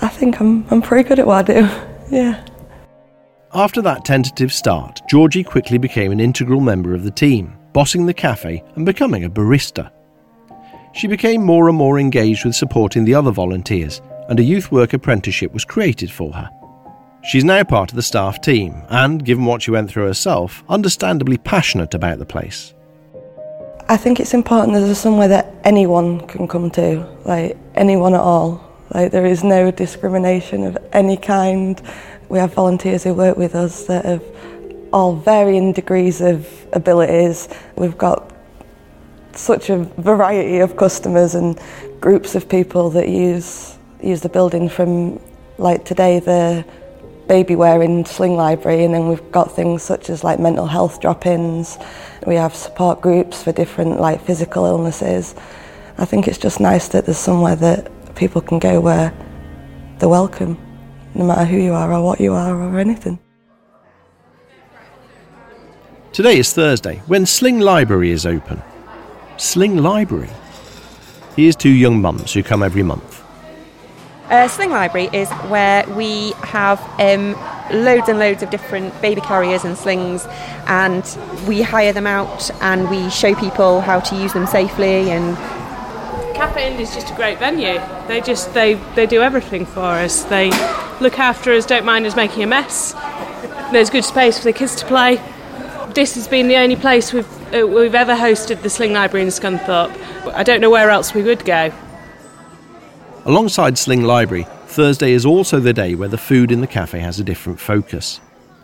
I 0.00 0.08
think 0.08 0.40
I'm, 0.40 0.66
I'm 0.70 0.80
pretty 0.82 1.08
good 1.08 1.18
at 1.18 1.26
what 1.26 1.48
I 1.50 1.60
do. 1.60 1.68
yeah. 2.10 2.47
After 3.54 3.80
that 3.80 4.04
tentative 4.04 4.52
start, 4.52 5.00
Georgie 5.08 5.42
quickly 5.42 5.78
became 5.78 6.12
an 6.12 6.20
integral 6.20 6.60
member 6.60 6.94
of 6.94 7.02
the 7.02 7.10
team, 7.10 7.56
bossing 7.72 8.04
the 8.04 8.12
cafe 8.12 8.62
and 8.74 8.84
becoming 8.84 9.24
a 9.24 9.30
barista. 9.30 9.90
She 10.92 11.06
became 11.06 11.42
more 11.42 11.68
and 11.68 11.78
more 11.78 11.98
engaged 11.98 12.44
with 12.44 12.54
supporting 12.54 13.06
the 13.06 13.14
other 13.14 13.30
volunteers, 13.30 14.02
and 14.28 14.38
a 14.38 14.42
youth 14.42 14.70
work 14.70 14.92
apprenticeship 14.92 15.54
was 15.54 15.64
created 15.64 16.10
for 16.10 16.30
her. 16.34 16.50
She's 17.24 17.44
now 17.44 17.64
part 17.64 17.90
of 17.90 17.96
the 17.96 18.02
staff 18.02 18.38
team 18.42 18.82
and, 18.90 19.24
given 19.24 19.46
what 19.46 19.62
she 19.62 19.70
went 19.70 19.90
through 19.90 20.06
herself, 20.06 20.62
understandably 20.68 21.38
passionate 21.38 21.94
about 21.94 22.18
the 22.18 22.26
place. 22.26 22.74
I 23.88 23.96
think 23.96 24.20
it's 24.20 24.34
important 24.34 24.74
that 24.74 24.80
there's 24.80 24.98
somewhere 24.98 25.28
that 25.28 25.54
anyone 25.64 26.26
can 26.26 26.48
come 26.48 26.70
to, 26.72 27.08
like 27.24 27.56
anyone 27.74 28.12
at 28.12 28.20
all. 28.20 28.62
Like 28.92 29.10
there 29.10 29.26
is 29.26 29.42
no 29.42 29.70
discrimination 29.70 30.64
of 30.64 30.76
any 30.92 31.16
kind. 31.16 31.80
We 32.28 32.38
have 32.38 32.52
volunteers 32.52 33.04
who 33.04 33.14
work 33.14 33.38
with 33.38 33.54
us 33.54 33.84
that 33.86 34.04
have 34.04 34.22
all 34.92 35.16
varying 35.16 35.72
degrees 35.72 36.20
of 36.20 36.46
abilities. 36.74 37.48
We've 37.76 37.96
got 37.96 38.30
such 39.32 39.70
a 39.70 39.78
variety 39.96 40.58
of 40.58 40.76
customers 40.76 41.34
and 41.34 41.58
groups 42.00 42.34
of 42.34 42.48
people 42.48 42.90
that 42.90 43.08
use 43.08 43.76
use 44.02 44.20
the 44.20 44.28
building 44.28 44.68
from 44.68 45.18
like 45.58 45.84
today 45.84 46.20
the 46.20 46.64
baby 47.26 47.56
wearing 47.56 48.04
sling 48.04 48.36
library 48.36 48.84
and 48.84 48.94
then 48.94 49.08
we've 49.08 49.32
got 49.32 49.54
things 49.54 49.82
such 49.82 50.08
as 50.08 50.22
like 50.22 50.38
mental 50.38 50.66
health 50.66 51.00
drop-ins. 51.00 51.78
We 52.26 52.34
have 52.34 52.54
support 52.54 53.00
groups 53.00 53.42
for 53.42 53.52
different 53.52 54.00
like 54.00 54.20
physical 54.20 54.66
illnesses. 54.66 55.34
I 55.96 56.04
think 56.04 56.28
it's 56.28 56.38
just 56.38 56.60
nice 56.60 56.88
that 56.88 57.06
there's 57.06 57.18
somewhere 57.18 57.56
that 57.56 58.14
people 58.14 58.40
can 58.40 58.58
go 58.58 58.80
where 58.80 59.12
they're 59.98 60.08
welcome 60.08 60.67
no 61.14 61.24
matter 61.24 61.44
who 61.44 61.56
you 61.56 61.72
are 61.72 61.92
or 61.92 62.02
what 62.02 62.20
you 62.20 62.32
are 62.32 62.54
or 62.54 62.78
anything 62.78 63.18
Today 66.18 66.38
is 66.38 66.52
Thursday, 66.52 66.96
when 67.06 67.26
Sling 67.26 67.60
Library 67.60 68.10
is 68.10 68.26
open. 68.26 68.60
Sling 69.36 69.76
Library? 69.76 70.30
Here's 71.36 71.54
two 71.54 71.70
young 71.70 72.00
mums 72.02 72.32
who 72.32 72.42
come 72.42 72.60
every 72.60 72.82
month. 72.82 73.22
Uh, 74.28 74.48
Sling 74.48 74.70
Library 74.70 75.10
is 75.12 75.30
where 75.46 75.86
we 75.90 76.32
have 76.42 76.80
um, 76.98 77.36
loads 77.72 78.08
and 78.08 78.18
loads 78.18 78.42
of 78.42 78.50
different 78.50 79.00
baby 79.00 79.20
carriers 79.20 79.64
and 79.64 79.78
slings, 79.78 80.26
and 80.66 81.04
we 81.46 81.62
hire 81.62 81.92
them 81.92 82.08
out 82.08 82.50
and 82.62 82.90
we 82.90 83.08
show 83.10 83.32
people 83.36 83.80
how 83.80 84.00
to 84.00 84.16
use 84.16 84.32
them 84.32 84.48
safely. 84.48 85.12
And 85.12 85.36
Cafe 86.38 86.72
Inn 86.72 86.78
is 86.78 86.94
just 86.94 87.10
a 87.10 87.14
great 87.16 87.40
venue. 87.40 87.80
They 88.06 88.20
just 88.20 88.54
they 88.54 88.74
they 88.94 89.06
do 89.06 89.22
everything 89.22 89.66
for 89.66 89.80
us. 89.80 90.22
They 90.22 90.50
look 91.00 91.18
after 91.18 91.52
us, 91.52 91.66
don't 91.66 91.84
mind 91.84 92.06
us 92.06 92.14
making 92.14 92.44
a 92.44 92.46
mess. 92.46 92.92
There's 93.72 93.90
good 93.90 94.04
space 94.04 94.38
for 94.38 94.44
the 94.44 94.52
kids 94.52 94.76
to 94.76 94.86
play. 94.86 95.20
This 95.96 96.14
has 96.14 96.28
been 96.28 96.46
the 96.46 96.54
only 96.54 96.76
place 96.76 97.12
we've 97.12 97.26
uh, 97.52 97.66
we've 97.66 97.96
ever 97.96 98.14
hosted 98.14 98.62
the 98.62 98.70
Sling 98.70 98.92
Library 98.92 99.24
in 99.24 99.30
Scunthorpe. 99.30 99.92
I 100.32 100.44
don't 100.44 100.60
know 100.60 100.70
where 100.70 100.90
else 100.90 101.12
we 101.12 101.24
would 101.24 101.44
go. 101.44 101.72
Alongside 103.24 103.76
Sling 103.76 104.04
Library, 104.04 104.46
Thursday 104.66 105.10
is 105.10 105.26
also 105.26 105.58
the 105.58 105.72
day 105.72 105.96
where 105.96 106.08
the 106.08 106.18
food 106.18 106.52
in 106.52 106.60
the 106.60 106.68
cafe 106.68 107.00
has 107.00 107.18
a 107.18 107.24
different 107.24 107.58
focus. 107.58 108.20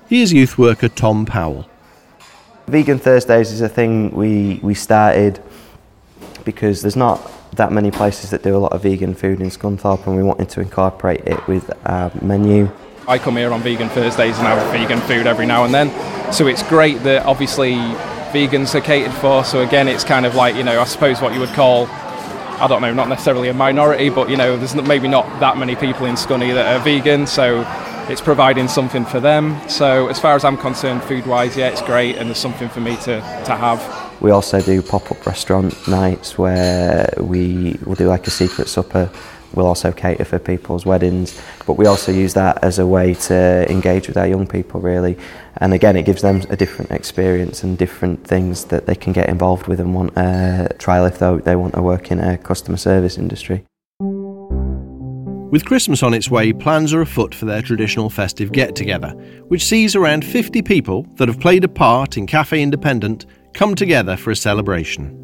Here's 0.09 0.33
youth 0.33 0.57
worker 0.59 0.89
Tom 0.89 1.27
Powell. 1.27 1.69
Vegan 2.69 3.01
Thursdays 3.01 3.51
is 3.51 3.63
a 3.63 3.69
thing 3.69 4.13
we, 4.13 4.61
we 4.63 4.75
started 4.75 5.43
because 6.45 6.83
there's 6.83 6.95
not 6.95 7.21
that 7.57 7.73
many 7.73 7.91
places 7.91 8.31
that 8.31 8.43
do 8.43 8.57
a 8.57 8.59
lot 8.59 8.73
of 8.73 8.83
vegan 8.83 9.15
food 9.15 9.41
in 9.41 9.49
Scunthorpe 9.49 10.07
and 10.07 10.17
we 10.17 10.23
wanted 10.23 10.49
to 10.51 10.61
incorporate 10.61 11.21
it 11.27 11.47
with 11.47 11.71
our 11.87 12.11
menu. 12.23 12.71
I 13.07 13.19
come 13.19 13.37
here 13.37 13.53
on 13.53 13.61
Vegan 13.61 13.89
Thursdays 13.91 14.39
and 14.39 14.47
have 14.47 14.73
vegan 14.73 15.01
food 15.01 15.27
every 15.27 15.47
now 15.47 15.65
and 15.65 15.75
then. 15.75 15.91
So 16.33 16.47
it's 16.47 16.63
great 16.63 17.03
that 17.03 17.27
obviously 17.27 17.75
vegans 18.33 18.75
are 18.75 18.81
catered 18.81 19.13
for. 19.15 19.45
So 19.45 19.61
again, 19.61 19.89
it's 19.89 20.05
kind 20.05 20.25
of 20.25 20.35
like, 20.35 20.57
you 20.57 20.63
know, 20.63 20.81
I 20.81 20.85
suppose 20.85 21.21
what 21.21 21.35
you 21.35 21.41
would 21.41 21.51
call, 21.51 21.87
I 21.87 22.67
don't 22.67 22.81
know, 22.81 22.95
not 22.95 23.09
necessarily 23.09 23.49
a 23.49 23.55
minority, 23.55 24.09
but, 24.09 24.31
you 24.31 24.37
know, 24.37 24.57
there's 24.57 24.75
maybe 24.75 25.07
not 25.07 25.27
that 25.41 25.59
many 25.59 25.77
people 25.77 26.07
in 26.07 26.15
Scunny 26.15 26.55
that 26.55 26.75
are 26.75 26.83
vegan. 26.83 27.27
So 27.27 27.65
it's 28.09 28.21
providing 28.23 28.69
something 28.69 29.05
for 29.05 29.21
them. 29.21 29.61
So 29.69 30.09
as 30.09 30.19
far 30.19 30.35
as 30.35 30.45
I'm 30.45 30.57
concerned, 30.57 31.03
food-wise, 31.05 31.57
yeah, 31.57 31.69
it's 31.69 31.83
great 31.83 32.17
and 32.17 32.29
there's 32.29 32.39
something 32.39 32.69
for 32.69 32.81
me 32.81 32.97
to, 32.97 33.21
to 33.21 33.57
have. 33.57 34.04
We 34.21 34.31
also 34.31 34.61
do 34.61 34.81
pop-up 34.81 35.27
restaurant 35.27 35.75
nights 35.87 36.39
where 36.39 37.13
we 37.19 37.79
will 37.85 37.95
do 37.95 38.09
like 38.09 38.27
a 38.27 38.31
secret 38.31 38.69
supper. 38.69 39.11
We'll 39.55 39.67
also 39.67 39.93
cater 39.93 40.25
for 40.25 40.39
people's 40.39 40.85
weddings, 40.85 41.41
but 41.65 41.75
we 41.75 41.87
also 41.87 42.11
use 42.11 42.35
that 42.35 42.65
as 42.65 42.81
a 42.81 42.87
way 42.87 43.15
to 43.15 43.71
engage 43.71 44.09
with 44.09 44.17
our 44.17 44.27
young 44.27 44.49
people 44.49 44.81
really. 44.81 45.17
And 45.59 45.73
again, 45.73 45.95
it 45.97 46.05
gives 46.05 46.23
them 46.23 46.43
a 46.51 46.57
different 46.57 46.91
experience 46.91 47.63
and 47.63 47.79
different 47.79 48.27
things 48.27 48.65
that 48.67 48.87
they 48.87 48.97
can 48.97 49.13
get 49.13 49.29
involved 49.29 49.69
with 49.69 49.79
and 49.79 49.95
want 49.95 50.15
to 50.17 50.75
trial 50.79 51.05
if 51.05 51.19
they 51.19 51.55
want 51.55 51.75
to 51.75 51.83
work 51.83 52.11
in 52.11 52.19
a 52.19 52.37
customer 52.37 52.79
service 52.79 53.17
industry. 53.17 53.65
With 55.53 55.67
Christmas 55.67 56.03
on 56.03 56.15
its 56.15 56.29
way, 56.29 56.53
plans 56.53 56.93
are 56.93 57.03
afoot 57.03 57.33
for 57.33 57.45
their 57.45 57.63
traditional 57.63 58.11
festive 58.11 58.51
get 58.51 58.75
together, 58.75 59.11
which 59.47 59.65
sees 59.65 59.95
around 59.95 60.25
50 60.25 60.63
people 60.63 61.07
that 61.15 61.29
have 61.29 61.39
played 61.39 61.63
a 61.63 61.69
part 61.69 62.17
in 62.17 62.27
Cafe 62.27 62.61
Independent 62.61 63.27
come 63.55 63.75
together 63.75 64.17
for 64.17 64.31
a 64.31 64.37
celebration. 64.37 65.21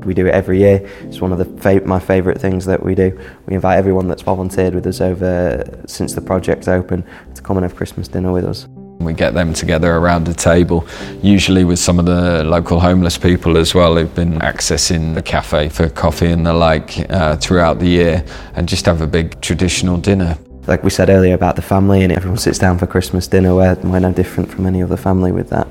We 0.00 0.12
do 0.14 0.26
it 0.26 0.34
every 0.34 0.58
year. 0.58 0.86
It's 1.02 1.20
one 1.20 1.32
of 1.32 1.38
the 1.38 1.44
fav- 1.44 1.86
my 1.86 1.98
favourite 1.98 2.40
things 2.40 2.66
that 2.66 2.82
we 2.82 2.94
do. 2.94 3.18
We 3.46 3.54
invite 3.54 3.78
everyone 3.78 4.08
that's 4.08 4.22
volunteered 4.22 4.74
with 4.74 4.86
us 4.86 5.00
over 5.00 5.64
since 5.86 6.14
the 6.14 6.20
project's 6.20 6.68
open 6.68 7.04
to 7.34 7.42
come 7.42 7.56
and 7.56 7.64
have 7.64 7.76
Christmas 7.76 8.08
dinner 8.08 8.32
with 8.32 8.44
us. 8.44 8.66
We 8.98 9.12
get 9.12 9.34
them 9.34 9.52
together 9.52 9.96
around 9.96 10.28
a 10.28 10.34
table, 10.34 10.86
usually 11.22 11.64
with 11.64 11.78
some 11.78 11.98
of 11.98 12.06
the 12.06 12.44
local 12.44 12.80
homeless 12.80 13.18
people 13.18 13.56
as 13.56 13.74
well 13.74 13.96
who've 13.96 14.14
been 14.14 14.38
accessing 14.38 15.14
the 15.14 15.22
cafe 15.22 15.68
for 15.68 15.88
coffee 15.88 16.30
and 16.30 16.46
the 16.46 16.52
like 16.52 17.10
uh, 17.10 17.36
throughout 17.36 17.80
the 17.80 17.88
year, 17.88 18.24
and 18.54 18.68
just 18.68 18.86
have 18.86 19.00
a 19.00 19.06
big 19.06 19.40
traditional 19.40 19.96
dinner. 19.98 20.38
Like 20.66 20.84
we 20.84 20.90
said 20.90 21.10
earlier 21.10 21.34
about 21.34 21.56
the 21.56 21.62
family, 21.62 22.02
and 22.02 22.12
everyone 22.12 22.38
sits 22.38 22.58
down 22.58 22.78
for 22.78 22.86
Christmas 22.86 23.26
dinner. 23.26 23.54
We're, 23.54 23.74
we're 23.76 24.00
no 24.00 24.12
different 24.12 24.50
from 24.50 24.64
any 24.66 24.82
other 24.82 24.96
family 24.96 25.32
with 25.32 25.50
that. 25.50 25.66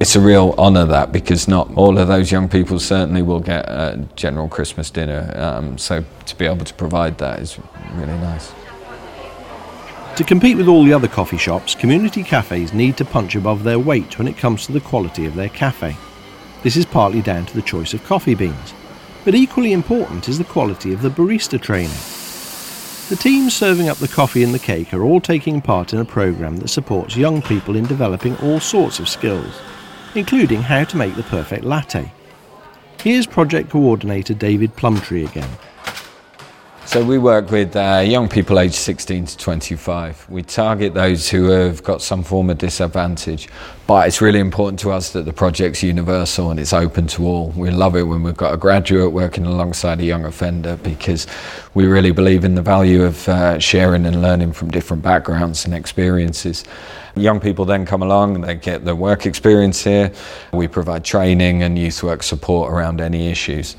It's 0.00 0.16
a 0.16 0.20
real 0.20 0.54
honour 0.56 0.86
that 0.86 1.12
because 1.12 1.46
not 1.46 1.70
all 1.76 1.98
of 1.98 2.08
those 2.08 2.32
young 2.32 2.48
people 2.48 2.80
certainly 2.80 3.20
will 3.20 3.38
get 3.38 3.68
a 3.68 4.02
general 4.16 4.48
Christmas 4.48 4.88
dinner. 4.88 5.30
Um, 5.36 5.76
so 5.76 6.02
to 6.24 6.36
be 6.36 6.46
able 6.46 6.64
to 6.64 6.72
provide 6.72 7.18
that 7.18 7.38
is 7.40 7.58
really 7.92 8.16
nice. 8.16 8.50
To 10.16 10.24
compete 10.24 10.56
with 10.56 10.68
all 10.68 10.84
the 10.84 10.94
other 10.94 11.06
coffee 11.06 11.36
shops, 11.36 11.74
community 11.74 12.22
cafes 12.22 12.72
need 12.72 12.96
to 12.96 13.04
punch 13.04 13.36
above 13.36 13.62
their 13.62 13.78
weight 13.78 14.18
when 14.18 14.26
it 14.26 14.38
comes 14.38 14.64
to 14.64 14.72
the 14.72 14.80
quality 14.80 15.26
of 15.26 15.34
their 15.34 15.50
cafe. 15.50 15.94
This 16.62 16.76
is 16.76 16.86
partly 16.86 17.20
down 17.20 17.44
to 17.44 17.54
the 17.54 17.60
choice 17.60 17.92
of 17.92 18.02
coffee 18.04 18.34
beans, 18.34 18.72
but 19.26 19.34
equally 19.34 19.74
important 19.74 20.30
is 20.30 20.38
the 20.38 20.44
quality 20.44 20.94
of 20.94 21.02
the 21.02 21.10
barista 21.10 21.60
training. 21.60 21.90
The 23.10 23.22
teams 23.22 23.54
serving 23.54 23.90
up 23.90 23.98
the 23.98 24.08
coffee 24.08 24.44
and 24.44 24.54
the 24.54 24.58
cake 24.58 24.94
are 24.94 25.02
all 25.02 25.20
taking 25.20 25.60
part 25.60 25.92
in 25.92 25.98
a 25.98 26.06
programme 26.06 26.56
that 26.58 26.68
supports 26.68 27.16
young 27.16 27.42
people 27.42 27.76
in 27.76 27.84
developing 27.84 28.34
all 28.38 28.60
sorts 28.60 28.98
of 28.98 29.06
skills, 29.06 29.60
including 30.14 30.62
how 30.62 30.84
to 30.84 30.96
make 30.96 31.14
the 31.14 31.22
perfect 31.24 31.64
latte. 31.64 32.12
Here's 33.02 33.26
project 33.26 33.70
coordinator 33.70 34.34
David 34.34 34.76
Plumtree 34.76 35.24
again. 35.24 35.48
So 36.90 37.04
we 37.04 37.18
work 37.18 37.52
with 37.52 37.76
uh, 37.76 38.02
young 38.04 38.28
people 38.28 38.58
aged 38.58 38.74
16 38.74 39.26
to 39.26 39.36
25. 39.38 40.28
We 40.28 40.42
target 40.42 40.92
those 40.92 41.30
who 41.30 41.44
have 41.50 41.84
got 41.84 42.02
some 42.02 42.24
form 42.24 42.50
of 42.50 42.58
disadvantage, 42.58 43.48
but 43.86 44.08
it's 44.08 44.20
really 44.20 44.40
important 44.40 44.80
to 44.80 44.90
us 44.90 45.12
that 45.12 45.24
the 45.24 45.32
project's 45.32 45.84
universal 45.84 46.50
and 46.50 46.58
it's 46.58 46.72
open 46.72 47.06
to 47.06 47.24
all. 47.24 47.50
We 47.50 47.70
love 47.70 47.94
it 47.94 48.02
when 48.02 48.24
we've 48.24 48.36
got 48.36 48.54
a 48.54 48.56
graduate 48.56 49.12
working 49.12 49.46
alongside 49.46 50.00
a 50.00 50.04
young 50.04 50.24
offender 50.24 50.78
because 50.78 51.28
we 51.74 51.86
really 51.86 52.10
believe 52.10 52.42
in 52.42 52.56
the 52.56 52.62
value 52.62 53.04
of 53.04 53.28
uh, 53.28 53.60
sharing 53.60 54.04
and 54.04 54.20
learning 54.20 54.52
from 54.52 54.72
different 54.72 55.04
backgrounds 55.04 55.66
and 55.66 55.74
experiences. 55.74 56.64
Young 57.14 57.38
people 57.38 57.64
then 57.64 57.86
come 57.86 58.02
along 58.02 58.34
and 58.34 58.42
they 58.42 58.56
get 58.56 58.84
their 58.84 58.96
work 58.96 59.26
experience 59.26 59.84
here. 59.84 60.12
We 60.52 60.66
provide 60.66 61.04
training 61.04 61.62
and 61.62 61.78
youth 61.78 62.02
work 62.02 62.24
support 62.24 62.72
around 62.72 63.00
any 63.00 63.28
issues. 63.28 63.76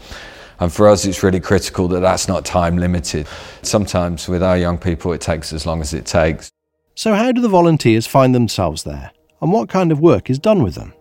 And 0.62 0.72
for 0.72 0.88
us, 0.88 1.06
it's 1.06 1.24
really 1.24 1.40
critical 1.40 1.88
that 1.88 2.02
that's 2.02 2.28
not 2.28 2.46
time 2.46 2.78
limited. 2.78 3.28
Sometimes 3.64 4.28
with 4.28 4.44
our 4.44 4.56
young 4.56 4.78
people, 4.78 5.12
it 5.12 5.20
takes 5.20 5.52
as 5.54 5.66
long 5.66 5.82
as 5.82 5.92
it 5.92 6.06
takes. 6.06 6.52
So, 6.94 7.16
how 7.16 7.32
do 7.32 7.42
the 7.42 7.50
volunteers 7.50 8.06
find 8.06 8.36
themselves 8.36 8.84
there, 8.84 9.12
and 9.42 9.52
what 9.52 9.70
kind 9.70 9.92
of 9.92 10.00
work 10.00 10.30
is 10.30 10.38
done 10.38 10.62
with 10.62 10.76
them? 10.76 10.94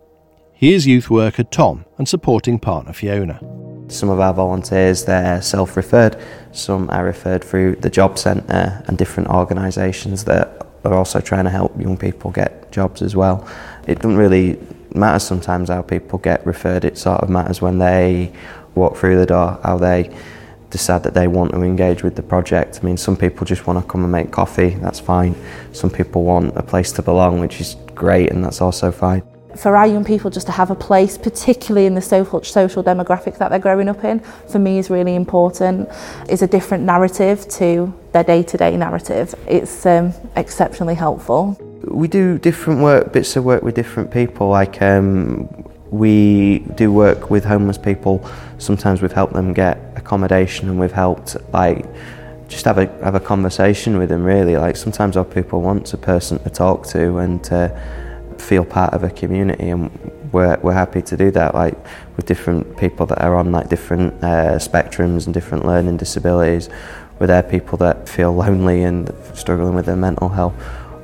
Here's 0.53 0.87
youth 0.87 1.11
worker 1.11 1.43
Tom 1.43 1.85
and 1.99 2.09
supporting 2.09 2.57
partner 2.57 2.91
Fiona. 2.91 3.39
Some 3.87 4.09
of 4.09 4.19
our 4.19 4.33
volunteers, 4.33 5.05
they're 5.05 5.43
self 5.43 5.77
referred, 5.77 6.19
some 6.53 6.89
are 6.89 7.05
referred 7.05 7.43
through 7.43 7.75
the 7.75 7.89
job 7.89 8.17
centre 8.17 8.83
and 8.87 8.97
different 8.97 9.29
organisations 9.29 10.23
that 10.23 10.65
are 10.83 10.93
also 10.93 11.19
trying 11.19 11.43
to 11.43 11.51
help 11.51 11.79
young 11.79 11.97
people 11.97 12.31
get 12.31 12.71
jobs 12.71 13.03
as 13.03 13.15
well. 13.15 13.47
It 13.85 13.95
doesn't 13.99 14.17
really 14.17 14.59
matter 14.95 15.19
sometimes 15.19 15.69
how 15.69 15.81
people 15.81 16.19
get 16.19 16.45
referred, 16.45 16.83
it 16.83 16.97
sort 16.97 17.21
of 17.21 17.29
matters 17.29 17.61
when 17.61 17.77
they 17.77 18.33
walk 18.75 18.97
through 18.97 19.17
the 19.17 19.25
door, 19.25 19.59
how 19.63 19.77
they 19.77 20.15
decide 20.69 21.03
that 21.03 21.13
they 21.13 21.27
want 21.27 21.51
to 21.51 21.61
engage 21.61 22.01
with 22.01 22.15
the 22.15 22.23
project. 22.23 22.79
I 22.81 22.85
mean, 22.85 22.97
some 22.97 23.17
people 23.17 23.45
just 23.45 23.67
want 23.67 23.83
to 23.83 23.91
come 23.91 24.03
and 24.03 24.11
make 24.11 24.31
coffee, 24.31 24.69
that's 24.75 24.99
fine. 24.99 25.35
Some 25.73 25.89
people 25.89 26.23
want 26.23 26.55
a 26.55 26.63
place 26.63 26.91
to 26.93 27.01
belong, 27.01 27.39
which 27.39 27.59
is 27.59 27.75
great, 27.93 28.31
and 28.31 28.43
that's 28.43 28.61
also 28.61 28.91
fine. 28.91 29.21
For 29.57 29.75
our 29.75 29.85
young 29.85 30.05
people 30.05 30.31
just 30.31 30.47
to 30.47 30.53
have 30.53 30.71
a 30.71 30.75
place, 30.75 31.17
particularly 31.17 31.85
in 31.85 31.93
the 31.93 32.01
social, 32.01 32.41
social 32.41 32.81
demographic 32.81 33.37
that 33.37 33.49
they're 33.49 33.59
growing 33.59 33.89
up 33.89 34.05
in, 34.05 34.21
for 34.21 34.59
me 34.59 34.77
is 34.77 34.89
really 34.89 35.13
important. 35.15 35.89
It's 36.29 36.41
a 36.41 36.47
different 36.47 36.85
narrative 36.85 37.45
to 37.49 37.93
their 38.13 38.23
day-to-day 38.23 38.77
narrative. 38.77 39.35
It's 39.47 39.85
um, 39.85 40.13
exceptionally 40.37 40.95
helpful. 40.95 41.57
We 41.83 42.07
do 42.07 42.37
different 42.37 42.81
work, 42.81 43.11
bits 43.11 43.35
of 43.35 43.43
work 43.43 43.61
with 43.61 43.75
different 43.75 44.09
people. 44.09 44.47
Like 44.47 44.81
um, 44.81 45.49
we 45.91 46.59
do 46.75 46.91
work 46.91 47.29
with 47.29 47.43
homeless 47.43 47.77
people. 47.77 48.25
Sometimes 48.57 49.01
we've 49.01 49.11
helped 49.11 49.33
them 49.33 49.53
get 49.53 49.77
accommodation, 49.97 50.69
and 50.69 50.79
we've 50.79 50.91
helped 50.91 51.35
like 51.53 51.85
just 52.47 52.65
have 52.65 52.77
a 52.77 52.87
have 53.03 53.15
a 53.15 53.19
conversation 53.19 53.97
with 53.97 54.09
them. 54.09 54.23
Really, 54.23 54.57
like 54.57 54.77
sometimes 54.77 55.17
our 55.17 55.25
people 55.25 55.61
want 55.61 55.93
a 55.93 55.97
person 55.97 56.39
to 56.43 56.49
talk 56.49 56.87
to 56.87 57.17
and 57.17 57.43
to 57.45 57.69
feel 58.37 58.65
part 58.65 58.93
of 58.93 59.03
a 59.03 59.09
community, 59.09 59.69
and 59.69 59.91
we're 60.31 60.57
we're 60.61 60.73
happy 60.73 61.01
to 61.01 61.17
do 61.17 61.29
that. 61.31 61.53
Like 61.53 61.77
with 62.15 62.25
different 62.25 62.77
people 62.77 63.05
that 63.07 63.21
are 63.21 63.35
on 63.35 63.51
like 63.51 63.67
different 63.67 64.13
uh, 64.23 64.55
spectrums 64.59 65.25
and 65.25 65.33
different 65.33 65.65
learning 65.65 65.97
disabilities. 65.97 66.69
We're 67.19 67.27
there 67.27 67.43
people 67.43 67.77
that 67.79 68.09
feel 68.09 68.33
lonely 68.33 68.81
and 68.83 69.13
struggling 69.35 69.75
with 69.75 69.85
their 69.85 69.95
mental 69.95 70.29
health. 70.29 70.55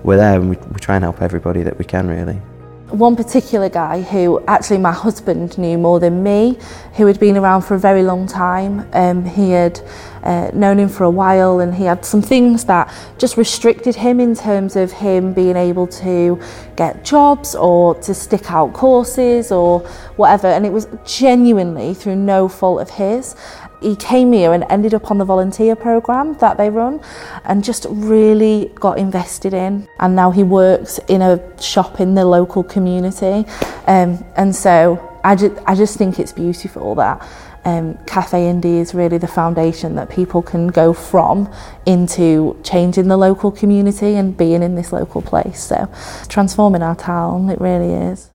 We're 0.03 0.17
there 0.17 0.39
and 0.39 0.49
we, 0.49 0.55
we 0.55 0.79
try 0.79 0.95
and 0.95 1.03
help 1.03 1.21
everybody 1.21 1.61
that 1.61 1.77
we 1.77 1.85
can 1.85 2.07
really. 2.07 2.41
one 2.89 3.17
particular 3.17 3.67
guy 3.67 4.01
who 4.01 4.41
actually 4.47 4.77
my 4.77 4.93
husband 4.93 5.57
knew 5.57 5.77
more 5.77 5.99
than 5.99 6.23
me, 6.23 6.57
who 6.93 7.05
had 7.05 7.19
been 7.19 7.35
around 7.35 7.63
for 7.63 7.75
a 7.75 7.79
very 7.79 8.01
long 8.01 8.25
time. 8.27 8.87
Um, 8.93 9.25
he 9.25 9.51
had 9.51 9.81
uh, 10.23 10.51
known 10.53 10.79
him 10.79 10.87
for 10.87 11.03
a 11.03 11.09
while 11.09 11.59
and 11.59 11.75
he 11.75 11.83
had 11.83 12.05
some 12.05 12.21
things 12.21 12.63
that 12.65 12.93
just 13.17 13.35
restricted 13.35 13.95
him 13.95 14.19
in 14.19 14.35
terms 14.35 14.75
of 14.75 14.91
him 14.91 15.33
being 15.33 15.57
able 15.57 15.87
to 15.87 16.39
get 16.77 17.03
jobs 17.03 17.55
or 17.55 17.95
to 17.95 18.13
stick 18.13 18.51
out 18.51 18.73
courses 18.73 19.51
or 19.51 19.81
whatever. 20.15 20.47
And 20.47 20.65
it 20.65 20.71
was 20.71 20.87
genuinely 21.05 21.93
through 21.93 22.15
no 22.15 22.47
fault 22.47 22.81
of 22.81 22.89
his. 22.89 23.35
He 23.81 23.95
came 23.95 24.31
here 24.31 24.53
and 24.53 24.65
ended 24.69 24.93
up 24.93 25.11
on 25.11 25.17
the 25.17 25.25
volunteer 25.25 25.75
program 25.75 26.35
that 26.37 26.57
they 26.57 26.69
run 26.69 26.99
and 27.45 27.63
just 27.63 27.85
really 27.89 28.71
got 28.75 28.97
invested 28.97 29.53
in. 29.53 29.87
And 29.99 30.15
now 30.15 30.31
he 30.31 30.43
works 30.43 30.99
in 31.07 31.21
a 31.21 31.61
shop 31.61 31.99
in 31.99 32.15
the 32.15 32.25
local 32.25 32.63
community. 32.63 33.49
Um, 33.85 34.23
and 34.35 34.55
so 34.55 35.19
I, 35.23 35.35
ju- 35.35 35.57
I 35.65 35.75
just 35.75 35.97
think 35.97 36.19
it's 36.19 36.31
beautiful 36.31 36.95
that 36.95 37.27
um, 37.65 37.97
Cafe 38.05 38.37
Indie 38.37 38.79
is 38.79 38.93
really 38.93 39.17
the 39.17 39.27
foundation 39.27 39.95
that 39.95 40.09
people 40.09 40.41
can 40.41 40.67
go 40.67 40.93
from 40.93 41.53
into 41.85 42.57
changing 42.63 43.09
the 43.09 43.17
local 43.17 43.51
community 43.51 44.15
and 44.15 44.37
being 44.37 44.63
in 44.63 44.75
this 44.75 44.93
local 44.93 45.21
place. 45.21 45.61
So 45.61 45.89
transforming 46.29 46.81
our 46.81 46.95
town, 46.95 47.49
it 47.49 47.59
really 47.59 47.91
is. 47.91 48.31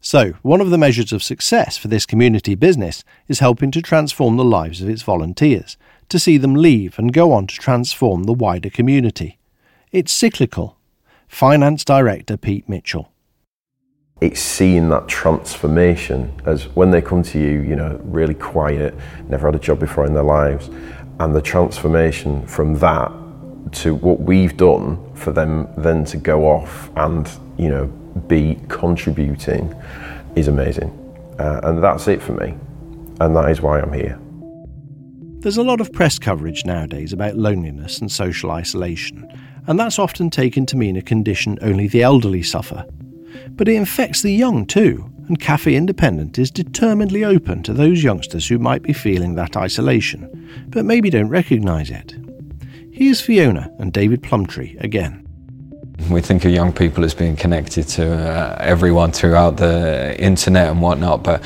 So, 0.00 0.34
one 0.42 0.60
of 0.60 0.70
the 0.70 0.78
measures 0.78 1.12
of 1.12 1.24
success 1.24 1.76
for 1.76 1.88
this 1.88 2.06
community 2.06 2.54
business 2.54 3.02
is 3.26 3.40
helping 3.40 3.72
to 3.72 3.82
transform 3.82 4.36
the 4.36 4.44
lives 4.44 4.80
of 4.80 4.88
its 4.88 5.02
volunteers, 5.02 5.76
to 6.08 6.20
see 6.20 6.38
them 6.38 6.54
leave 6.54 6.98
and 6.98 7.12
go 7.12 7.32
on 7.32 7.48
to 7.48 7.56
transform 7.56 8.24
the 8.24 8.32
wider 8.32 8.70
community. 8.70 9.38
It's 9.90 10.12
cyclical. 10.12 10.76
Finance 11.26 11.84
Director 11.84 12.36
Pete 12.36 12.68
Mitchell. 12.68 13.12
It's 14.20 14.40
seeing 14.40 14.88
that 14.88 15.08
transformation 15.08 16.32
as 16.46 16.68
when 16.68 16.90
they 16.90 17.02
come 17.02 17.22
to 17.24 17.38
you, 17.38 17.60
you 17.60 17.76
know, 17.76 18.00
really 18.04 18.34
quiet, 18.34 18.94
never 19.28 19.48
had 19.48 19.54
a 19.54 19.58
job 19.58 19.80
before 19.80 20.06
in 20.06 20.14
their 20.14 20.22
lives, 20.22 20.70
and 21.20 21.34
the 21.34 21.42
transformation 21.42 22.46
from 22.46 22.74
that 22.78 23.12
to 23.72 23.94
what 23.94 24.20
we've 24.20 24.56
done 24.56 25.14
for 25.14 25.32
them 25.32 25.68
then 25.76 26.04
to 26.06 26.16
go 26.16 26.44
off 26.44 26.90
and, 26.96 27.30
you 27.58 27.68
know, 27.68 27.92
be 28.26 28.58
contributing 28.68 29.74
is 30.34 30.48
amazing. 30.48 30.90
Uh, 31.38 31.60
and 31.62 31.82
that's 31.82 32.08
it 32.08 32.20
for 32.22 32.32
me. 32.32 32.54
And 33.20 33.36
that 33.36 33.50
is 33.50 33.60
why 33.60 33.80
I'm 33.80 33.92
here. 33.92 34.18
There's 35.40 35.56
a 35.56 35.62
lot 35.62 35.80
of 35.80 35.92
press 35.92 36.18
coverage 36.18 36.64
nowadays 36.64 37.12
about 37.12 37.36
loneliness 37.36 37.98
and 37.98 38.10
social 38.10 38.50
isolation, 38.50 39.28
and 39.68 39.78
that's 39.78 39.98
often 39.98 40.30
taken 40.30 40.66
to 40.66 40.76
mean 40.76 40.96
a 40.96 41.02
condition 41.02 41.58
only 41.62 41.86
the 41.86 42.02
elderly 42.02 42.42
suffer. 42.42 42.84
But 43.50 43.68
it 43.68 43.76
infects 43.76 44.22
the 44.22 44.32
young 44.32 44.66
too, 44.66 45.08
and 45.28 45.38
Cafe 45.38 45.72
Independent 45.72 46.38
is 46.38 46.50
determinedly 46.50 47.24
open 47.24 47.62
to 47.64 47.72
those 47.72 48.02
youngsters 48.02 48.48
who 48.48 48.58
might 48.58 48.82
be 48.82 48.92
feeling 48.92 49.34
that 49.34 49.56
isolation, 49.56 50.66
but 50.70 50.84
maybe 50.84 51.10
don't 51.10 51.28
recognise 51.28 51.90
it. 51.90 52.16
Here's 52.90 53.20
Fiona 53.20 53.70
and 53.78 53.92
David 53.92 54.24
Plumtree 54.24 54.76
again. 54.80 55.27
We 56.06 56.22
think 56.22 56.44
of 56.44 56.52
young 56.52 56.72
people 56.72 57.04
as 57.04 57.12
being 57.12 57.34
connected 57.34 57.88
to 57.88 58.10
uh, 58.10 58.56
everyone 58.60 59.10
throughout 59.10 59.56
the 59.56 60.16
internet 60.18 60.68
and 60.68 60.80
whatnot, 60.80 61.24
but 61.24 61.42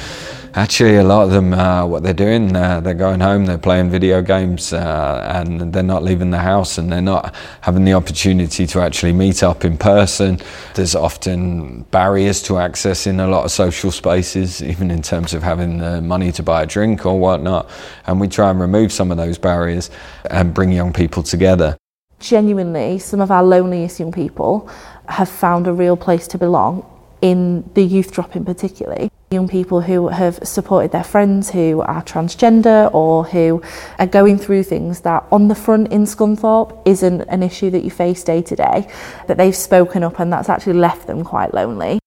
actually 0.55 0.97
a 0.97 1.03
lot 1.03 1.23
of 1.23 1.31
them, 1.31 1.55
uh, 1.55 1.87
what 1.87 2.03
they're 2.03 2.13
doing, 2.13 2.55
uh, 2.55 2.81
they're 2.81 2.95
going 2.95 3.19
home, 3.19 3.47
they're 3.47 3.57
playing 3.57 3.91
video 3.91 4.21
games, 4.21 4.73
uh, 4.73 5.33
and 5.35 5.73
they're 5.73 5.83
not 5.83 6.03
leaving 6.05 6.31
the 6.31 6.39
house, 6.39 6.77
and 6.79 6.93
they're 6.93 7.01
not 7.01 7.35
having 7.63 7.85
the 7.85 7.95
opportunity 7.95 8.67
to 8.67 8.81
actually 8.81 9.13
meet 9.13 9.43
up 9.43 9.65
in 9.65 9.79
person. 9.79 10.39
There's 10.75 10.95
often 10.95 11.83
barriers 11.91 12.43
to 12.43 12.59
access 12.59 13.07
in 13.07 13.21
a 13.21 13.27
lot 13.27 13.45
of 13.45 13.51
social 13.51 13.91
spaces, 13.91 14.63
even 14.63 14.91
in 14.91 15.03
terms 15.03 15.33
of 15.35 15.43
having 15.43 15.79
the 15.79 16.03
money 16.03 16.31
to 16.31 16.43
buy 16.43 16.63
a 16.63 16.67
drink 16.67 17.07
or 17.07 17.19
whatnot. 17.19 17.69
And 18.07 18.21
we 18.21 18.29
try 18.29 18.51
and 18.51 18.61
remove 18.61 18.93
some 18.93 19.11
of 19.11 19.17
those 19.17 19.39
barriers 19.39 19.91
and 20.31 20.53
bring 20.53 20.71
young 20.71 20.93
people 20.93 21.23
together 21.23 21.79
genuinely 22.23 22.99
some 22.99 23.21
of 23.21 23.31
our 23.31 23.43
loneliest 23.43 24.01
young 24.01 24.13
people 24.13 24.71
have 25.09 25.29
found 25.29 25.67
a 25.67 25.73
real 25.73 25.97
place 25.97 26.27
to 26.29 26.39
belong 26.39 26.89
in 27.21 27.69
the 27.75 27.83
youth 27.83 28.13
drop 28.13 28.35
in 28.37 28.45
particularly. 28.45 29.11
Young 29.31 29.49
people 29.49 29.81
who 29.81 30.09
have 30.09 30.39
supported 30.43 30.93
their 30.93 31.05
friends 31.05 31.51
who 31.51 31.81
are 31.81 32.03
transgender 32.03 32.93
or 32.93 33.25
who 33.25 33.63
are 33.99 34.07
going 34.07 34.39
through 34.39 34.65
things 34.65 35.01
that 35.01 35.25
on 35.33 35.49
the 35.49 35.55
front 35.55 35.91
in 35.93 36.05
Scunthorpe 36.05 36.83
isn't 36.85 37.23
an 37.23 37.43
issue 37.43 37.71
that 37.71 37.85
you 37.85 37.91
face 37.91 38.23
day 38.25 38.43
to 38.43 38.57
day, 38.57 38.89
that 39.27 39.37
they've 39.39 39.57
spoken 39.57 40.03
up 40.03 40.21
and 40.21 40.33
that's 40.33 40.49
actually 40.49 40.75
left 40.75 41.07
them 41.07 41.25
quite 41.25 41.55
lonely. 41.55 42.02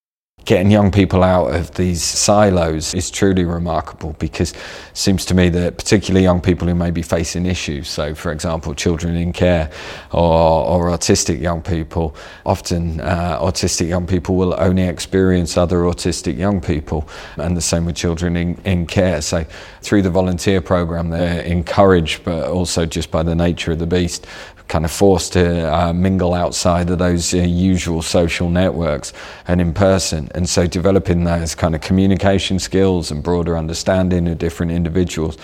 Getting 0.45 0.69
young 0.69 0.91
people 0.91 1.23
out 1.23 1.53
of 1.55 1.73
these 1.73 2.03
silos 2.03 2.93
is 2.93 3.09
truly 3.09 3.43
remarkable 3.43 4.15
because 4.19 4.51
it 4.51 4.57
seems 4.93 5.25
to 5.25 5.33
me 5.33 5.49
that 5.49 5.77
particularly 5.77 6.23
young 6.23 6.39
people 6.39 6.67
who 6.67 6.75
may 6.75 6.91
be 6.91 7.01
facing 7.01 7.47
issues, 7.47 7.89
so 7.89 8.13
for 8.13 8.31
example, 8.31 8.75
children 8.75 9.15
in 9.15 9.33
care 9.33 9.71
or, 10.11 10.65
or 10.67 10.89
autistic 10.91 11.41
young 11.41 11.63
people, 11.63 12.15
often 12.45 13.01
uh, 13.01 13.39
autistic 13.41 13.87
young 13.87 14.05
people 14.05 14.35
will 14.35 14.53
only 14.59 14.83
experience 14.83 15.57
other 15.57 15.79
autistic 15.79 16.37
young 16.37 16.61
people, 16.61 17.09
and 17.37 17.57
the 17.57 17.61
same 17.61 17.85
with 17.85 17.95
children 17.95 18.37
in, 18.37 18.55
in 18.65 18.85
care. 18.85 19.21
So 19.21 19.45
through 19.81 20.03
the 20.03 20.11
volunteer 20.11 20.61
program, 20.61 21.09
they're 21.09 21.41
encouraged, 21.41 22.23
but 22.23 22.49
also 22.49 22.85
just 22.85 23.09
by 23.09 23.23
the 23.23 23.35
nature 23.35 23.71
of 23.71 23.79
the 23.79 23.87
beast, 23.87 24.27
kind 24.67 24.85
of 24.85 24.91
forced 24.91 25.33
to 25.33 25.73
uh, 25.73 25.93
mingle 25.93 26.33
outside 26.33 26.89
of 26.89 26.99
those 26.99 27.33
uh, 27.33 27.37
usual 27.37 28.01
social 28.01 28.49
networks 28.49 29.13
and 29.47 29.61
in 29.61 29.73
person. 29.73 30.29
And 30.33 30.49
so 30.49 30.67
developing 30.67 31.23
those 31.23 31.55
kind 31.55 31.75
of 31.75 31.81
communication 31.81 32.59
skills 32.59 33.11
and 33.11 33.23
broader 33.23 33.57
understanding 33.57 34.27
of 34.27 34.37
different 34.37 34.71
individuals. 34.71 35.37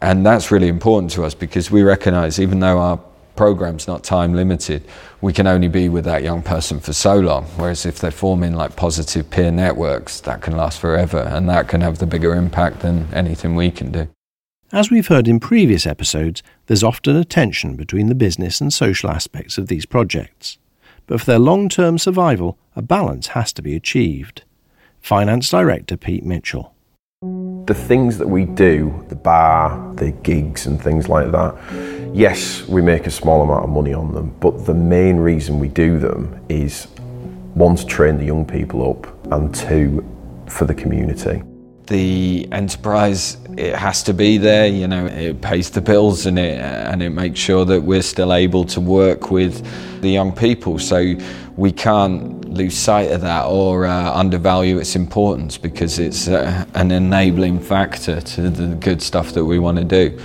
And 0.00 0.26
that's 0.26 0.50
really 0.50 0.68
important 0.68 1.12
to 1.12 1.24
us 1.24 1.34
because 1.34 1.70
we 1.70 1.82
recognize 1.82 2.38
even 2.38 2.60
though 2.60 2.78
our 2.78 3.00
program's 3.36 3.86
not 3.86 4.04
time 4.04 4.34
limited, 4.34 4.82
we 5.20 5.32
can 5.32 5.46
only 5.46 5.68
be 5.68 5.88
with 5.88 6.04
that 6.04 6.22
young 6.22 6.42
person 6.42 6.80
for 6.80 6.92
so 6.92 7.18
long. 7.18 7.44
Whereas 7.56 7.86
if 7.86 7.98
they're 7.98 8.10
forming 8.10 8.54
like 8.54 8.76
positive 8.76 9.30
peer 9.30 9.50
networks, 9.50 10.20
that 10.20 10.42
can 10.42 10.56
last 10.56 10.80
forever 10.80 11.18
and 11.18 11.48
that 11.48 11.68
can 11.68 11.80
have 11.80 11.98
the 11.98 12.06
bigger 12.06 12.34
impact 12.34 12.80
than 12.80 13.08
anything 13.12 13.54
we 13.54 13.70
can 13.70 13.92
do. 13.92 14.08
As 14.72 14.90
we've 14.90 15.06
heard 15.06 15.28
in 15.28 15.38
previous 15.38 15.86
episodes, 15.86 16.42
there's 16.66 16.82
often 16.82 17.16
a 17.16 17.24
tension 17.24 17.76
between 17.76 18.08
the 18.08 18.14
business 18.14 18.60
and 18.60 18.72
social 18.72 19.10
aspects 19.10 19.58
of 19.58 19.68
these 19.68 19.86
projects. 19.86 20.58
But 21.06 21.20
for 21.20 21.26
their 21.26 21.38
long 21.38 21.68
term 21.68 21.98
survival, 21.98 22.58
a 22.74 22.82
balance 22.82 23.28
has 23.28 23.52
to 23.54 23.62
be 23.62 23.76
achieved. 23.76 24.44
Finance 25.00 25.50
Director 25.50 25.96
Pete 25.96 26.24
Mitchell. 26.24 26.74
The 27.66 27.74
things 27.74 28.18
that 28.18 28.28
we 28.28 28.44
do, 28.44 29.04
the 29.08 29.14
bar, 29.14 29.94
the 29.94 30.10
gigs, 30.10 30.66
and 30.66 30.80
things 30.80 31.08
like 31.08 31.30
that, 31.32 31.54
yes, 32.14 32.66
we 32.68 32.82
make 32.82 33.06
a 33.06 33.10
small 33.10 33.42
amount 33.42 33.64
of 33.64 33.70
money 33.70 33.94
on 33.94 34.12
them, 34.12 34.34
but 34.40 34.66
the 34.66 34.74
main 34.74 35.16
reason 35.16 35.58
we 35.58 35.68
do 35.68 35.98
them 35.98 36.44
is 36.48 36.86
one, 37.54 37.76
to 37.76 37.86
train 37.86 38.18
the 38.18 38.24
young 38.24 38.44
people 38.44 38.90
up, 38.90 39.32
and 39.32 39.54
two, 39.54 40.04
for 40.46 40.64
the 40.64 40.74
community. 40.74 41.42
The 41.86 42.48
enterprise 42.50 43.36
it 43.58 43.74
has 43.74 44.02
to 44.02 44.14
be 44.14 44.38
there 44.38 44.66
you 44.66 44.88
know 44.88 45.04
it 45.04 45.40
pays 45.42 45.68
the 45.68 45.80
bills 45.82 46.24
and 46.24 46.38
it 46.38 46.58
and 46.58 47.02
it 47.02 47.10
makes 47.10 47.38
sure 47.38 47.64
that 47.64 47.82
we're 47.82 48.02
still 48.02 48.32
able 48.32 48.64
to 48.64 48.80
work 48.80 49.30
with 49.30 49.62
the 50.04 50.10
young 50.10 50.32
people. 50.32 50.78
So 50.78 51.16
we 51.56 51.72
can't 51.72 52.44
lose 52.48 52.76
sight 52.76 53.10
of 53.10 53.22
that 53.22 53.46
or 53.46 53.86
uh, 53.86 54.12
undervalue 54.12 54.78
its 54.78 54.94
importance 54.94 55.58
because 55.58 55.98
it's 55.98 56.28
uh, 56.28 56.64
an 56.74 56.92
enabling 56.92 57.58
factor 57.58 58.20
to 58.20 58.50
the 58.50 58.76
good 58.76 59.02
stuff 59.02 59.32
that 59.32 59.44
we 59.44 59.58
want 59.58 59.78
to 59.78 59.84
do 59.84 60.20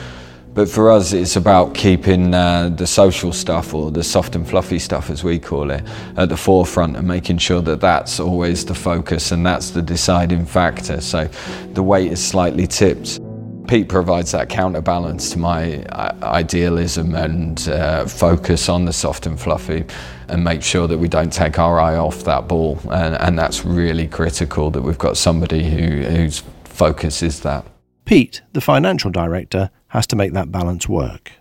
but 0.60 0.68
for 0.68 0.92
us, 0.92 1.14
it's 1.14 1.38
about 1.38 1.74
keeping 1.74 2.34
uh, 2.34 2.68
the 2.68 2.86
social 2.86 3.32
stuff 3.32 3.74
or 3.74 3.92
the 3.92 4.04
soft 4.04 4.36
and 4.36 4.46
fluffy 4.46 4.78
stuff, 4.78 5.10
as 5.10 5.24
we 5.24 5.40
call 5.40 5.72
it, 5.72 5.82
at 6.18 6.28
the 6.28 6.36
forefront 6.36 6.98
and 6.98 7.08
making 7.08 7.38
sure 7.38 7.62
that 7.62 7.80
that's 7.80 8.20
always 8.20 8.66
the 8.66 8.76
focus 8.76 9.32
and 9.32 9.46
that's 9.46 9.70
the 9.70 9.82
deciding 9.82 10.46
factor. 10.46 11.00
So 11.00 11.30
the 11.72 11.82
weight 11.82 12.12
is 12.12 12.22
slightly 12.22 12.68
tipped. 12.68 13.22
Pete 13.70 13.88
provides 13.88 14.34
that 14.34 14.50
counterbalance 14.50 15.30
to 15.30 15.40
my 15.40 15.82
uh, 15.84 16.14
idealism 16.24 17.16
and 17.16 17.66
uh, 17.70 18.06
focus 18.06 18.68
on 18.68 18.84
the 18.84 18.92
soft 18.92 19.28
and 19.28 19.40
fluffy 19.40 19.86
and 20.28 20.44
make 20.44 20.62
sure 20.62 20.90
that 20.90 20.98
we 20.98 21.08
don't 21.08 21.32
take 21.32 21.58
our 21.58 21.80
eye 21.80 21.96
off 21.96 22.26
that 22.26 22.50
ball. 22.50 22.78
And, 22.92 23.16
and 23.16 23.40
that's 23.40 23.64
really 23.64 24.10
critical 24.10 24.72
that 24.72 24.82
we've 24.82 24.98
got 24.98 25.16
somebody 25.16 25.64
who, 25.64 26.04
whose 26.04 26.44
focus 26.66 27.24
is 27.24 27.40
that. 27.44 27.66
Pete, 28.04 28.42
the 28.52 28.60
financial 28.60 29.10
director, 29.10 29.70
has 29.90 30.08
to 30.08 30.16
make 30.16 30.34
that 30.34 30.52
balance 30.52 30.88
work. 30.88 31.32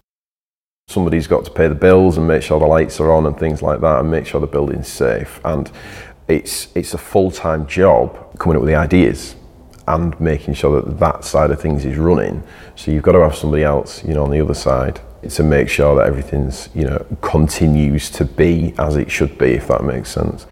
Somebody's 0.89 1.27
got 1.27 1.45
to 1.45 1.51
pay 1.51 1.69
the 1.69 1.75
bills 1.75 2.17
and 2.17 2.27
make 2.27 2.43
sure 2.43 2.59
the 2.59 2.67
lights 2.67 2.99
are 2.99 3.13
on 3.13 3.27
and 3.27 3.39
things 3.39 3.63
like 3.63 3.81
that 3.81 4.01
and 4.01 4.11
make 4.11 4.27
sure 4.27 4.41
the 4.41 4.47
building's 4.47 4.89
safe. 4.89 5.41
And 5.45 5.71
it's, 6.29 6.69
it's 6.75 6.95
a 6.95 6.99
full 6.99 7.31
time 7.31 7.67
job 7.67 8.39
coming 8.39 8.57
up 8.57 8.63
with 8.63 8.71
the 8.71 8.77
ideas 8.77 9.37
and 9.87 10.19
making 10.21 10.55
sure 10.55 10.81
that 10.81 10.99
that 10.99 11.25
side 11.25 11.51
of 11.51 11.61
things 11.61 11.85
is 11.85 11.97
running. 11.97 12.43
So 12.75 12.91
you've 12.91 13.03
got 13.03 13.13
to 13.13 13.21
have 13.21 13.35
somebody 13.35 13.65
else, 13.65 14.05
you 14.05 14.15
know, 14.15 14.25
on 14.25 14.31
the 14.31 14.41
other 14.41 14.55
side 14.55 15.01
to 15.29 15.43
make 15.43 15.69
sure 15.69 15.97
that 15.97 16.07
everything's, 16.07 16.69
you 16.75 16.85
know, 16.85 17.05
continues 17.21 18.11
to 18.11 18.25
be 18.25 18.75
as 18.79 18.97
it 18.97 19.11
should 19.11 19.37
be, 19.37 19.53
if 19.53 19.69
that 19.69 19.85
makes 19.85 20.11
sense. 20.11 20.47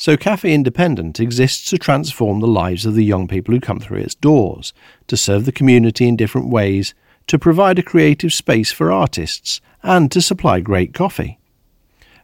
So 0.00 0.16
Cafe 0.16 0.50
Independent 0.50 1.20
exists 1.20 1.68
to 1.68 1.76
transform 1.76 2.40
the 2.40 2.46
lives 2.46 2.86
of 2.86 2.94
the 2.94 3.04
young 3.04 3.28
people 3.28 3.52
who 3.52 3.60
come 3.60 3.80
through 3.80 3.98
its 3.98 4.14
doors, 4.14 4.72
to 5.08 5.14
serve 5.14 5.44
the 5.44 5.52
community 5.52 6.08
in 6.08 6.16
different 6.16 6.48
ways, 6.48 6.94
to 7.26 7.38
provide 7.38 7.78
a 7.78 7.82
creative 7.82 8.32
space 8.32 8.72
for 8.72 8.90
artists, 8.90 9.60
and 9.82 10.10
to 10.10 10.22
supply 10.22 10.60
great 10.60 10.94
coffee. 10.94 11.38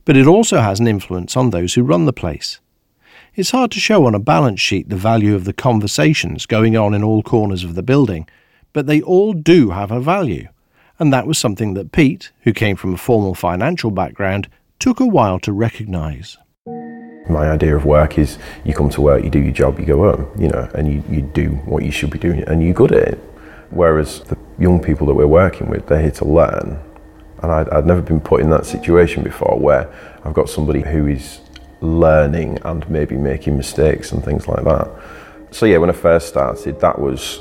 But 0.07 0.17
it 0.17 0.27
also 0.27 0.61
has 0.61 0.81
an 0.81 0.89
influence 0.89 1.37
on 1.37 1.51
those 1.51 1.75
who 1.75 1.83
run 1.83 2.07
the 2.07 2.15
place. 2.15 2.61
It's 3.35 3.51
hard 3.51 3.73
to 3.73 3.79
show 3.79 4.07
on 4.07 4.15
a 4.15 4.19
balance 4.19 4.63
sheet 4.63 4.89
the 4.89 4.97
value 4.97 5.35
of 5.35 5.45
the 5.45 5.53
conversations 5.53 6.47
going 6.47 6.79
on 6.79 6.95
in 6.95 7.05
all 7.05 7.23
corners 7.23 7.63
of 7.63 7.75
the 7.75 7.83
building, 7.83 8.27
but 8.73 8.87
they 8.87 9.03
all 9.03 9.35
do 9.35 9.73
have 9.73 9.91
a 9.91 10.01
value, 10.01 10.49
and 10.99 11.13
that 11.13 11.27
was 11.27 11.37
something 11.37 11.75
that 11.75 11.93
Pete, 11.93 12.33
who 12.45 12.55
came 12.55 12.77
from 12.77 12.95
a 12.95 12.97
formal 12.97 13.35
financial 13.35 13.91
background, 13.91 14.49
took 14.79 14.99
a 14.99 15.05
while 15.05 15.39
to 15.41 15.53
recognise. 15.53 16.39
My 17.29 17.51
idea 17.51 17.77
of 17.77 17.85
work 17.85 18.19
is 18.19 18.39
you 18.65 18.73
come 18.73 18.89
to 18.91 19.01
work, 19.01 19.25
you 19.25 19.31
do 19.31 19.41
your 19.41 19.53
job, 19.53 19.79
you 19.79 19.87
go 19.87 19.99
home, 19.99 20.31
you 20.41 20.49
know, 20.49 20.69
and 20.75 20.93
you, 20.93 21.03
you 21.11 21.23
do 21.23 21.51
what 21.67 21.85
you 21.85 21.91
should 21.91 22.11
be 22.11 22.19
doing 22.19 22.43
and 22.45 22.63
you're 22.63 22.75
good 22.75 22.93
at 22.93 23.09
it. 23.09 23.19
Whereas 23.71 24.21
the 24.21 24.39
young 24.59 24.81
people 24.81 25.07
that 25.09 25.15
we're 25.15 25.27
working 25.27 25.69
with, 25.69 25.87
they're 25.87 26.01
here 26.01 26.13
to 26.13 26.25
learn. 26.25 26.81
And 27.43 27.53
I'd, 27.53 27.69
I'd 27.71 27.87
never 27.87 28.01
been 28.01 28.21
put 28.21 28.41
in 28.41 28.51
that 28.51 28.65
situation 28.65 29.23
before 29.23 29.59
where 29.59 29.93
I've 30.25 30.35
got 30.35 30.49
somebody 30.49 30.83
who 30.83 31.07
is 31.09 31.41
learning 31.81 32.59
and 32.65 32.89
maybe 32.89 33.17
making 33.17 33.57
mistakes 33.57 34.13
and 34.13 34.25
things 34.25 34.49
like 34.49 34.65
that. 34.65 34.89
So 35.51 35.67
yeah, 35.67 35.79
when 35.79 35.91
I 35.91 35.95
first 35.95 36.29
started, 36.29 36.81
that 36.81 36.99
was 36.99 37.41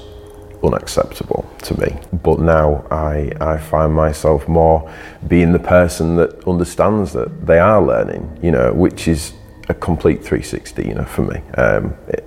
unacceptable 0.63 1.49
to 1.63 1.79
me. 1.79 1.97
But 2.11 2.39
now 2.39 2.85
I, 2.91 3.31
I 3.39 3.57
find 3.57 3.93
myself 3.93 4.47
more 4.47 4.91
being 5.27 5.51
the 5.51 5.59
person 5.59 6.15
that 6.17 6.47
understands 6.47 7.13
that 7.13 7.45
they 7.45 7.59
are 7.59 7.81
learning, 7.81 8.39
you 8.41 8.51
know, 8.51 8.73
which 8.73 9.07
is 9.07 9.33
a 9.67 9.73
complete 9.73 10.17
360, 10.17 10.87
you 10.87 10.93
know, 10.93 11.05
for 11.05 11.23
me. 11.23 11.41
Um, 11.57 11.95
it, 12.07 12.25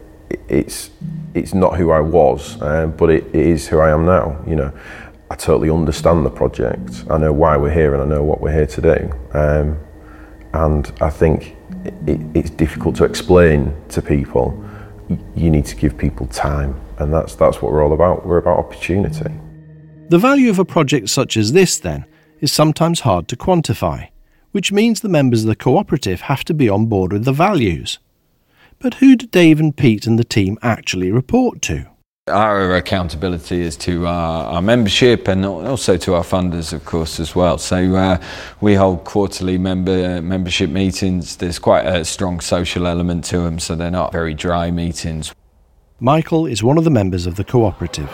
it's 0.49 0.91
it's 1.35 1.55
not 1.55 1.77
who 1.77 1.91
I 1.91 2.01
was, 2.01 2.61
uh, 2.61 2.87
but 2.87 3.11
it, 3.11 3.27
it 3.29 3.47
is 3.47 3.69
who 3.69 3.79
I 3.79 3.91
am 3.91 4.05
now. 4.05 4.43
You 4.47 4.57
know, 4.57 4.73
I 5.31 5.37
totally 5.37 5.71
understand 5.71 6.25
the 6.25 6.31
project. 6.31 7.05
I 7.11 7.19
know 7.19 7.33
why 7.33 7.57
we're 7.57 7.73
here, 7.73 7.95
and 7.95 8.03
I 8.03 8.07
know 8.07 8.23
what 8.23 8.41
we're 8.41 8.53
here 8.53 8.67
to 8.67 8.81
do. 8.81 9.39
Um, 9.39 9.79
and 10.55 10.93
I 11.01 11.11
think 11.11 11.57
it, 12.07 12.21
it's 12.35 12.51
difficult 12.51 12.97
to 12.97 13.05
explain 13.05 13.75
to 13.91 14.03
people. 14.03 14.65
You 15.35 15.51
need 15.51 15.65
to 15.67 15.77
give 15.77 15.97
people 15.97 16.27
time, 16.27 16.79
and 16.99 17.13
that's 17.13 17.35
that's 17.35 17.63
what 17.63 17.73
we're 17.73 17.85
all 17.85 17.93
about. 17.93 18.27
We're 18.27 18.39
about 18.39 18.59
opportunity. 18.59 19.33
The 20.09 20.19
value 20.19 20.51
of 20.51 20.59
a 20.59 20.65
project 20.65 21.11
such 21.11 21.37
as 21.37 21.53
this, 21.53 21.79
then, 21.79 22.07
is 22.41 22.51
sometimes 22.51 23.01
hard 23.01 23.29
to 23.29 23.37
quantify 23.37 24.09
which 24.53 24.73
means 24.73 25.01
the 25.01 25.09
members 25.09 25.43
of 25.43 25.49
the 25.49 25.57
cooperative 25.57 26.23
have 26.23 26.45
to 26.45 26.55
be 26.55 26.69
on 26.69 26.87
board 26.87 27.13
with 27.13 27.25
the 27.25 27.33
values. 27.33 27.99
But 28.79 28.95
who 28.95 29.17
do 29.17 29.27
Dave 29.27 29.59
and 29.59 29.77
Pete 29.77 30.07
and 30.07 30.19
the 30.19 30.25
team 30.25 30.59
actually 30.63 31.11
report 31.11 31.61
to? 31.63 31.87
Our 32.29 32.77
accountability 32.77 33.61
is 33.63 33.77
to 33.79 34.07
our, 34.07 34.45
our, 34.45 34.63
membership 34.63 35.29
and 35.29 35.47
also 35.47 35.97
to 35.97 36.15
our 36.15 36.23
funders, 36.23 36.75
of 36.75 36.85
course, 36.85 37.19
as 37.19 37.35
well. 37.35 37.57
So 37.57 37.95
uh, 37.95 38.23
we 38.61 38.75
hold 38.75 39.05
quarterly 39.05 39.57
member 39.57 40.21
membership 40.21 40.69
meetings. 40.69 41.37
There's 41.37 41.59
quite 41.59 41.87
a 41.87 42.05
strong 42.05 42.41
social 42.41 42.87
element 42.87 43.25
to 43.27 43.39
them, 43.39 43.59
so 43.59 43.75
they're 43.75 43.91
not 43.91 44.13
very 44.13 44.35
dry 44.35 44.71
meetings. 44.71 45.33
Michael 46.01 46.47
is 46.47 46.63
one 46.63 46.77
of 46.77 46.85
the 46.85 46.91
members 46.91 47.27
of 47.27 47.37
the 47.37 47.45
cooperative. 47.45 48.11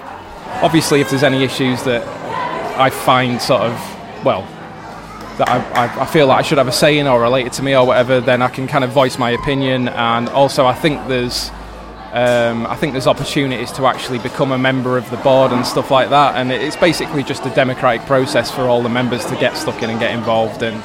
Obviously, 0.63 1.01
if 1.01 1.11
there's 1.11 1.25
any 1.25 1.43
issues 1.43 1.83
that 1.83 2.07
I 2.79 2.89
find 2.89 3.43
sort 3.43 3.63
of, 3.63 4.25
well, 4.25 4.49
that 5.39 5.49
I, 5.49 6.03
I, 6.03 6.07
feel 6.07 6.27
like 6.27 6.39
I 6.39 6.43
should 6.43 6.59
have 6.59 6.69
a 6.69 6.73
say 6.73 6.99
in 6.99 7.07
or 7.07 7.21
related 7.21 7.53
to 7.55 7.63
me 7.63 7.77
or 7.77 7.87
whatever, 7.87 8.21
then 8.21 8.43
I 8.43 8.49
can 8.49 8.67
kind 8.67 8.85
of 8.85 8.91
voice 8.91 9.19
my 9.19 9.31
opinion. 9.31 9.89
And 9.89 10.29
also, 10.29 10.67
I 10.67 10.75
think 10.75 11.07
there's 11.09 11.51
um, 12.15 12.65
I 12.69 12.77
think 12.77 12.93
there's 12.93 13.09
opportunities 13.09 13.73
to 13.73 13.87
actually 13.87 14.21
become 14.21 14.53
a 14.53 14.59
member 14.59 14.97
of 14.97 15.11
the 15.11 15.17
board 15.17 15.51
and 15.51 15.67
stuff 15.67 15.91
like 15.91 16.11
that. 16.11 16.37
And 16.37 16.53
it's 16.53 16.77
basically 16.77 17.25
just 17.25 17.45
a 17.45 17.51
democratic 17.51 18.07
process 18.07 18.53
for 18.53 18.63
all 18.63 18.83
the 18.83 18.89
members 18.89 19.25
to 19.27 19.35
get 19.35 19.57
stuck 19.57 19.83
in 19.83 19.91
and 19.91 19.99
get 19.99 20.15
involved 20.15 20.63
in. 20.63 20.81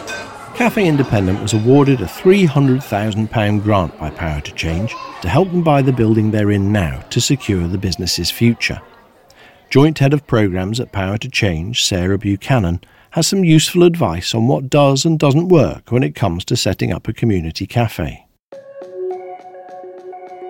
Cafe 0.55 0.85
Independent 0.85 1.39
was 1.39 1.53
awarded 1.53 2.01
a 2.01 2.05
£300,000 2.05 3.63
grant 3.63 3.97
by 3.99 4.09
Power 4.09 4.41
to 4.41 4.51
Change 4.55 4.95
to 5.21 5.29
help 5.29 5.51
them 5.51 5.63
buy 5.63 5.83
the 5.83 5.93
building 5.93 6.31
they're 6.31 6.51
in 6.51 6.71
now 6.71 6.99
to 7.11 7.21
secure 7.21 7.67
the 7.67 7.77
business's 7.77 8.31
future. 8.31 8.81
Joint 9.69 9.99
Head 9.99 10.13
of 10.13 10.25
Programmes 10.25 10.79
at 10.79 10.91
Power 10.91 11.19
to 11.19 11.29
Change, 11.29 11.85
Sarah 11.85 12.17
Buchanan, 12.17 12.81
has 13.11 13.27
some 13.27 13.43
useful 13.43 13.83
advice 13.83 14.35
on 14.35 14.47
what 14.47 14.69
does 14.69 15.05
and 15.05 15.19
doesn't 15.19 15.49
work 15.49 15.91
when 15.91 16.03
it 16.03 16.15
comes 16.15 16.45
to 16.45 16.55
setting 16.55 16.91
up 16.91 17.07
a 17.07 17.13
community 17.13 17.65
cafe. 17.65 18.25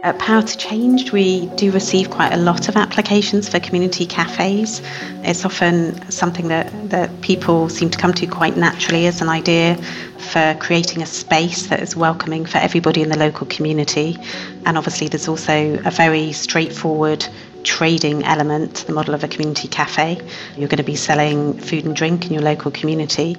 At 0.01 0.17
Power 0.17 0.41
to 0.41 0.57
Change, 0.57 1.11
we 1.11 1.47
do 1.57 1.71
receive 1.71 2.09
quite 2.09 2.31
a 2.31 2.37
lot 2.37 2.69
of 2.69 2.77
applications 2.77 3.49
for 3.49 3.59
community 3.59 4.05
cafes. 4.05 4.81
It's 5.23 5.43
often 5.43 6.09
something 6.09 6.47
that, 6.47 6.71
that 6.89 7.19
people 7.19 7.67
seem 7.67 7.89
to 7.89 7.97
come 7.97 8.13
to 8.13 8.25
quite 8.25 8.55
naturally 8.55 9.07
as 9.07 9.21
an 9.21 9.27
idea 9.27 9.75
for 10.17 10.55
creating 10.61 11.01
a 11.01 11.05
space 11.05 11.67
that 11.67 11.81
is 11.81 11.97
welcoming 11.97 12.45
for 12.45 12.59
everybody 12.59 13.01
in 13.01 13.09
the 13.09 13.19
local 13.19 13.45
community. 13.47 14.17
And 14.65 14.77
obviously, 14.77 15.09
there's 15.09 15.27
also 15.27 15.77
a 15.83 15.91
very 15.91 16.31
straightforward 16.31 17.27
trading 17.65 18.23
element 18.23 18.75
to 18.75 18.87
the 18.87 18.93
model 18.93 19.13
of 19.13 19.25
a 19.25 19.27
community 19.27 19.67
cafe. 19.67 20.21
You're 20.55 20.69
going 20.69 20.77
to 20.77 20.83
be 20.83 20.95
selling 20.95 21.59
food 21.59 21.83
and 21.83 21.93
drink 21.93 22.25
in 22.25 22.31
your 22.31 22.43
local 22.43 22.71
community. 22.71 23.35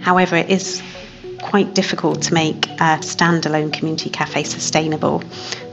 However, 0.00 0.36
it 0.36 0.50
is 0.50 0.82
quite 1.42 1.74
difficult 1.74 2.22
to 2.22 2.34
make 2.34 2.66
a 2.66 3.00
standalone 3.00 3.72
community 3.72 4.08
cafe 4.08 4.44
sustainable, 4.44 5.22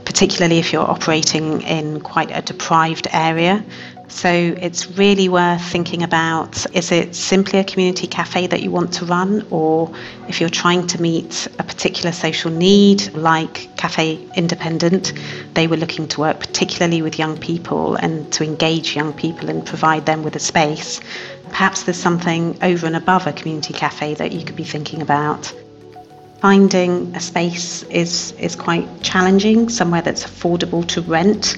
particularly 0.04 0.58
if 0.58 0.72
you're 0.72 0.88
operating 0.88 1.62
in 1.62 2.00
quite 2.00 2.30
a 2.30 2.42
deprived 2.42 3.06
area 3.12 3.64
so 4.10 4.28
it's 4.28 4.90
really 4.98 5.28
worth 5.28 5.62
thinking 5.62 6.02
about 6.02 6.66
is 6.74 6.90
it 6.90 7.14
simply 7.14 7.60
a 7.60 7.64
community 7.64 8.08
cafe 8.08 8.48
that 8.48 8.60
you 8.60 8.70
want 8.70 8.92
to 8.94 9.04
run, 9.04 9.46
or 9.50 9.90
if 10.28 10.40
you're 10.40 10.50
trying 10.50 10.86
to 10.88 11.00
meet 11.00 11.46
a 11.58 11.62
particular 11.62 12.12
social 12.12 12.50
need, 12.50 13.14
like 13.14 13.74
Cafe 13.76 14.18
Independent, 14.34 15.12
they 15.54 15.68
were 15.68 15.76
looking 15.76 16.08
to 16.08 16.20
work 16.20 16.40
particularly 16.40 17.02
with 17.02 17.18
young 17.18 17.38
people 17.38 17.94
and 17.94 18.30
to 18.32 18.44
engage 18.44 18.96
young 18.96 19.12
people 19.12 19.48
and 19.48 19.64
provide 19.64 20.06
them 20.06 20.24
with 20.24 20.34
a 20.34 20.40
space. 20.40 21.00
Perhaps 21.48 21.84
there's 21.84 21.96
something 21.96 22.58
over 22.62 22.86
and 22.86 22.96
above 22.96 23.26
a 23.26 23.32
community 23.32 23.72
cafe 23.72 24.14
that 24.14 24.32
you 24.32 24.44
could 24.44 24.56
be 24.56 24.64
thinking 24.64 25.02
about. 25.02 25.54
Finding 26.40 27.14
a 27.14 27.20
space 27.20 27.82
is, 27.84 28.32
is 28.32 28.56
quite 28.56 29.02
challenging, 29.02 29.68
somewhere 29.68 30.02
that's 30.02 30.24
affordable 30.24 30.86
to 30.88 31.02
rent 31.02 31.56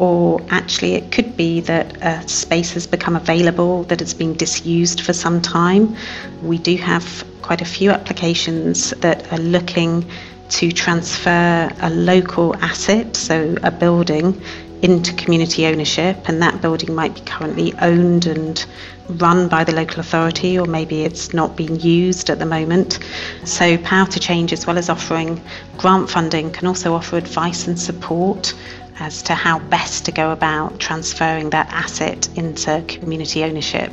or 0.00 0.40
actually 0.48 0.94
it 0.94 1.12
could 1.12 1.36
be 1.36 1.60
that 1.60 1.94
a 2.02 2.26
space 2.26 2.72
has 2.72 2.86
become 2.86 3.16
available 3.16 3.84
that 3.84 4.00
it's 4.00 4.14
been 4.14 4.34
disused 4.34 5.02
for 5.02 5.12
some 5.12 5.42
time. 5.42 5.94
We 6.42 6.56
do 6.56 6.76
have 6.78 7.24
quite 7.42 7.60
a 7.60 7.66
few 7.66 7.90
applications 7.90 8.90
that 9.02 9.30
are 9.32 9.38
looking 9.38 10.10
to 10.50 10.72
transfer 10.72 11.70
a 11.80 11.90
local 11.90 12.56
asset, 12.56 13.14
so 13.14 13.56
a 13.62 13.70
building, 13.70 14.40
into 14.82 15.12
community 15.14 15.66
ownership, 15.66 16.28
and 16.28 16.40
that 16.42 16.60
building 16.60 16.94
might 16.94 17.14
be 17.14 17.20
currently 17.20 17.74
owned 17.80 18.26
and 18.26 18.64
run 19.08 19.48
by 19.48 19.64
the 19.64 19.72
local 19.72 20.00
authority, 20.00 20.58
or 20.58 20.66
maybe 20.66 21.02
it's 21.02 21.34
not 21.34 21.56
being 21.56 21.78
used 21.80 22.30
at 22.30 22.38
the 22.38 22.46
moment. 22.46 22.98
So, 23.44 23.76
Power 23.78 24.06
to 24.06 24.20
Change, 24.20 24.52
as 24.52 24.66
well 24.66 24.78
as 24.78 24.88
offering 24.88 25.42
grant 25.76 26.10
funding, 26.10 26.50
can 26.50 26.66
also 26.66 26.94
offer 26.94 27.16
advice 27.16 27.66
and 27.66 27.78
support 27.78 28.54
as 28.98 29.22
to 29.22 29.34
how 29.34 29.58
best 29.58 30.04
to 30.04 30.12
go 30.12 30.30
about 30.30 30.78
transferring 30.78 31.50
that 31.50 31.68
asset 31.70 32.28
into 32.36 32.84
community 32.86 33.42
ownership. 33.42 33.90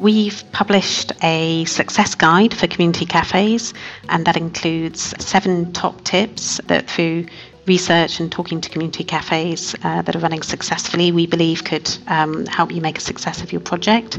We've 0.00 0.44
published 0.52 1.12
a 1.24 1.64
success 1.64 2.14
guide 2.14 2.54
for 2.54 2.68
community 2.68 3.04
cafes, 3.04 3.74
and 4.08 4.24
that 4.26 4.36
includes 4.36 5.12
seven 5.18 5.72
top 5.72 6.04
tips 6.04 6.60
that, 6.66 6.88
through 6.88 7.26
research 7.68 8.18
and 8.20 8.32
talking 8.32 8.60
to 8.60 8.68
community 8.70 9.04
cafes 9.04 9.74
uh, 9.84 10.02
that 10.02 10.16
are 10.16 10.18
running 10.18 10.42
successfully, 10.42 11.12
we 11.12 11.26
believe 11.26 11.64
could 11.64 11.88
um, 12.08 12.46
help 12.46 12.72
you 12.72 12.80
make 12.80 12.98
a 12.98 13.00
success 13.00 13.42
of 13.42 13.52
your 13.52 13.60
project. 13.60 14.18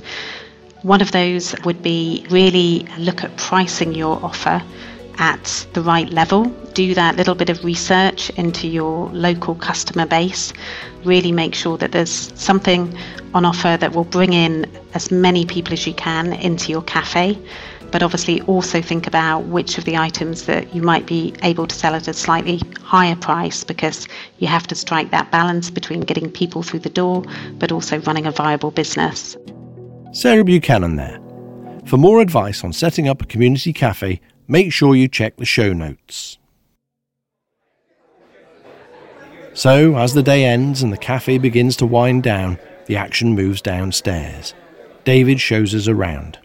One 0.83 1.01
of 1.01 1.12
those 1.12 1.55
would 1.65 1.83
be 1.83 2.25
really 2.29 2.88
look 2.97 3.23
at 3.23 3.35
pricing 3.35 3.93
your 3.93 4.23
offer 4.23 4.63
at 5.17 5.67
the 5.73 5.81
right 5.81 6.09
level. 6.09 6.45
Do 6.73 6.93
that 6.93 7.17
little 7.17 7.35
bit 7.35 7.49
of 7.49 7.65
research 7.65 8.29
into 8.31 8.67
your 8.67 9.09
local 9.09 9.55
customer 9.55 10.05
base. 10.05 10.53
Really 11.03 11.33
make 11.33 11.53
sure 11.53 11.77
that 11.77 11.91
there's 11.91 12.31
something 12.39 12.97
on 13.33 13.43
offer 13.43 13.77
that 13.77 13.93
will 13.93 14.05
bring 14.05 14.31
in 14.33 14.65
as 14.93 15.12
many 15.12 15.45
people 15.45 15.73
as 15.73 15.85
you 15.85 15.93
can 15.93 16.33
into 16.33 16.71
your 16.71 16.81
cafe. 16.83 17.38
But 17.91 18.04
obviously, 18.04 18.41
also 18.43 18.82
think 18.82 19.08
about 19.08 19.45
which 19.45 19.78
of 19.78 19.86
the 19.86 19.97
items 19.97 20.45
that 20.45 20.75
you 20.75 20.82
might 20.82 21.08
be 21.08 21.34
able 21.43 21.65
to 21.65 21.75
sell 21.75 21.95
at 21.95 22.08
a 22.08 22.13
slightly 22.13 22.62
higher 22.82 23.15
price 23.15 23.63
because 23.63 24.08
you 24.38 24.47
have 24.47 24.67
to 24.67 24.75
strike 24.75 25.12
that 25.12 25.32
balance 25.32 25.69
between 25.71 26.02
getting 26.02 26.32
people 26.32 26.62
through 26.62 26.80
the 26.82 26.89
door 26.89 27.23
but 27.58 27.71
also 27.71 27.99
running 28.02 28.25
a 28.25 28.32
viable 28.32 28.71
business. 28.71 29.36
Sarah 30.12 30.43
Buchanan 30.43 30.95
there. 30.95 31.19
For 31.86 31.97
more 31.97 32.21
advice 32.21 32.63
on 32.63 32.73
setting 32.73 33.08
up 33.08 33.21
a 33.21 33.25
community 33.25 33.73
cafe, 33.73 34.21
make 34.47 34.71
sure 34.71 34.95
you 34.95 35.08
check 35.08 35.38
the 35.38 35.45
show 35.45 35.73
notes. 35.73 36.38
So, 39.54 39.97
as 39.97 40.13
the 40.13 40.23
day 40.23 40.45
ends 40.45 40.84
and 40.84 40.93
the 40.93 40.97
cafe 40.97 41.38
begins 41.38 41.75
to 41.78 41.86
wind 41.86 42.23
down, 42.23 42.60
the 42.86 42.95
action 42.95 43.36
moves 43.36 43.62
downstairs. 43.62 44.54
David 45.04 45.41
shows 45.41 45.73
us 45.73 45.88
around. 45.88 46.38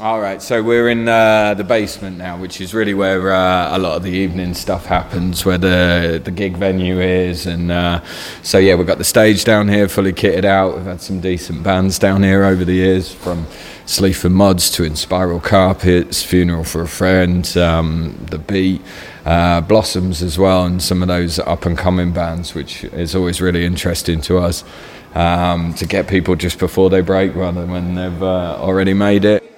All 0.00 0.18
right, 0.18 0.40
so 0.40 0.62
we're 0.62 0.88
in 0.88 1.06
uh, 1.06 1.52
the 1.52 1.62
basement 1.62 2.16
now, 2.16 2.38
which 2.38 2.62
is 2.62 2.72
really 2.72 2.94
where 2.94 3.34
uh, 3.34 3.76
a 3.76 3.78
lot 3.78 3.98
of 3.98 4.02
the 4.02 4.08
evening 4.08 4.54
stuff 4.54 4.86
happens, 4.86 5.44
where 5.44 5.58
the 5.58 6.18
the 6.24 6.30
gig 6.30 6.56
venue 6.56 7.00
is, 7.00 7.44
and 7.44 7.70
uh, 7.70 8.00
so 8.42 8.56
yeah, 8.56 8.76
we've 8.76 8.86
got 8.86 8.96
the 8.96 9.04
stage 9.04 9.44
down 9.44 9.68
here, 9.68 9.90
fully 9.90 10.14
kitted 10.14 10.46
out. 10.46 10.74
We've 10.74 10.86
had 10.86 11.02
some 11.02 11.20
decent 11.20 11.62
bands 11.62 11.98
down 11.98 12.22
here 12.22 12.44
over 12.44 12.64
the 12.64 12.72
years, 12.72 13.12
from 13.12 13.46
Sleaford 13.84 14.32
Mods 14.32 14.70
to 14.70 14.84
Inspiral 14.84 15.42
Carpets, 15.42 16.22
Funeral 16.22 16.64
for 16.64 16.80
a 16.80 16.88
Friend, 16.88 17.54
um, 17.58 18.16
The 18.30 18.38
Beat, 18.38 18.80
uh, 19.26 19.60
Blossoms 19.60 20.22
as 20.22 20.38
well, 20.38 20.64
and 20.64 20.82
some 20.82 21.02
of 21.02 21.08
those 21.08 21.38
up 21.40 21.66
and 21.66 21.76
coming 21.76 22.14
bands, 22.14 22.54
which 22.54 22.84
is 22.84 23.14
always 23.14 23.42
really 23.42 23.66
interesting 23.66 24.22
to 24.22 24.38
us. 24.38 24.64
Um, 25.12 25.74
to 25.74 25.86
get 25.86 26.06
people 26.06 26.36
just 26.36 26.60
before 26.60 26.88
they 26.88 27.00
break 27.00 27.34
rather 27.34 27.62
than 27.62 27.70
when 27.72 27.96
they've 27.96 28.22
uh, 28.22 28.56
already 28.60 28.94
made 28.94 29.24
it. 29.24 29.49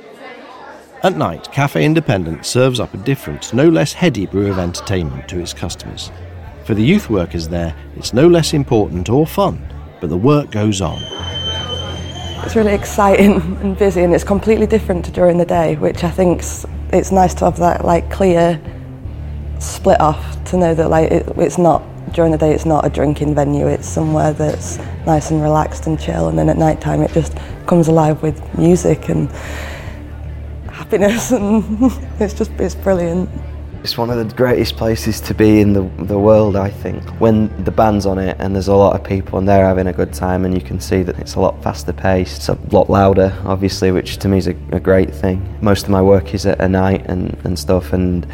At 1.04 1.16
night, 1.16 1.50
Cafe 1.50 1.84
Independent 1.84 2.46
serves 2.46 2.78
up 2.78 2.94
a 2.94 2.96
different, 2.96 3.52
no 3.52 3.68
less 3.68 3.92
heady 3.92 4.24
brew 4.24 4.48
of 4.52 4.60
entertainment 4.60 5.28
to 5.30 5.40
its 5.40 5.52
customers. 5.52 6.12
For 6.64 6.74
the 6.74 6.84
youth 6.84 7.10
workers 7.10 7.48
there, 7.48 7.74
it's 7.96 8.12
no 8.12 8.28
less 8.28 8.54
important 8.54 9.08
or 9.08 9.26
fun, 9.26 9.66
but 10.00 10.10
the 10.10 10.16
work 10.16 10.52
goes 10.52 10.80
on. 10.80 11.02
It's 12.44 12.54
really 12.54 12.72
exciting 12.72 13.40
and 13.62 13.76
busy, 13.76 14.02
and 14.02 14.14
it's 14.14 14.22
completely 14.22 14.68
different 14.68 15.04
to 15.06 15.10
during 15.10 15.38
the 15.38 15.44
day, 15.44 15.74
which 15.74 16.04
I 16.04 16.10
think 16.12 16.44
it's 16.92 17.10
nice 17.10 17.34
to 17.34 17.46
have 17.46 17.56
that 17.56 17.84
like 17.84 18.08
clear 18.08 18.60
split 19.58 20.00
off 20.00 20.44
to 20.44 20.56
know 20.56 20.72
that 20.72 20.88
like 20.88 21.10
it, 21.10 21.26
it's 21.36 21.58
not 21.58 21.82
during 22.12 22.30
the 22.30 22.38
day. 22.38 22.54
It's 22.54 22.66
not 22.66 22.86
a 22.86 22.88
drinking 22.88 23.34
venue. 23.34 23.66
It's 23.66 23.88
somewhere 23.88 24.32
that's 24.34 24.78
nice 25.04 25.32
and 25.32 25.42
relaxed 25.42 25.88
and 25.88 25.98
chill, 25.98 26.28
and 26.28 26.38
then 26.38 26.48
at 26.48 26.58
night 26.58 26.80
time 26.80 27.02
it 27.02 27.10
just 27.10 27.36
comes 27.66 27.88
alive 27.88 28.22
with 28.22 28.40
music 28.56 29.08
and 29.08 29.28
happiness 30.92 31.32
and 31.32 31.64
it's 32.20 32.34
just 32.34 32.50
it's 32.58 32.74
brilliant. 32.74 33.28
It's 33.82 33.98
one 33.98 34.10
of 34.10 34.16
the 34.16 34.34
greatest 34.36 34.76
places 34.76 35.20
to 35.22 35.34
be 35.34 35.60
in 35.60 35.72
the, 35.72 35.82
the 36.04 36.18
world, 36.18 36.54
I 36.54 36.70
think. 36.70 37.02
When 37.20 37.64
the 37.64 37.72
band's 37.72 38.06
on 38.06 38.18
it 38.18 38.36
and 38.38 38.54
there's 38.54 38.68
a 38.68 38.76
lot 38.76 38.94
of 38.94 39.04
people 39.04 39.40
and 39.40 39.48
they're 39.48 39.66
having 39.66 39.88
a 39.88 39.92
good 39.92 40.12
time 40.12 40.44
and 40.44 40.54
you 40.54 40.60
can 40.60 40.78
see 40.80 41.02
that 41.02 41.18
it's 41.18 41.34
a 41.34 41.40
lot 41.40 41.60
faster 41.64 41.92
paced, 41.92 42.36
it's 42.36 42.48
a 42.48 42.58
lot 42.70 42.88
louder, 42.88 43.36
obviously, 43.44 43.90
which 43.90 44.18
to 44.18 44.28
me 44.28 44.38
is 44.38 44.46
a, 44.46 44.54
a 44.70 44.78
great 44.78 45.12
thing. 45.12 45.58
Most 45.60 45.84
of 45.84 45.90
my 45.90 46.00
work 46.00 46.32
is 46.32 46.46
at 46.46 46.60
a 46.60 46.68
night 46.68 47.04
and, 47.06 47.36
and 47.42 47.58
stuff 47.58 47.92
and 47.92 48.24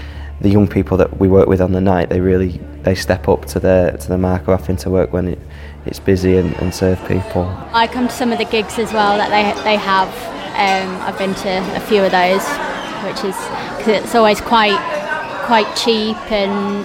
the 0.43 0.51
young 0.51 0.69
people 0.69 0.99
that 0.99 1.19
we 1.19 1.29
work 1.29 1.49
with 1.49 1.63
on 1.63 1.73
the 1.73 1.81
night, 1.81 2.11
they 2.11 2.21
really 2.21 2.61
they 2.83 2.95
step 2.95 3.27
up 3.27 3.45
to 3.47 3.59
the 3.59 3.97
to 4.01 4.09
the 4.09 4.19
mark 4.19 4.47
of 4.49 4.61
having 4.61 4.77
to 4.77 4.91
work 4.91 5.13
when 5.13 5.29
it, 5.29 5.39
it's 5.87 5.99
busy 5.99 6.37
and, 6.37 6.55
and 6.57 6.73
serve 6.73 6.99
people. 7.09 7.45
I 7.73 7.87
come 7.87 8.07
to 8.07 8.15
some 8.15 8.33
of 8.33 8.39
the 8.39 8.45
gigs 8.45 8.79
as 8.79 8.93
well 8.93 9.17
that 9.17 9.31
they 9.31 9.63
they 9.65 9.77
have 9.77 10.38
um, 10.59 11.01
I've 11.03 11.17
been 11.17 11.35
to 11.37 11.77
a 11.77 11.81
few 11.81 12.03
of 12.03 12.11
those, 12.11 12.45
which 13.07 13.25
is 13.25 13.37
because 13.79 14.03
it's 14.03 14.15
always 14.15 14.41
quite 14.41 14.79
quite 15.47 15.73
cheap 15.77 16.17
and 16.31 16.85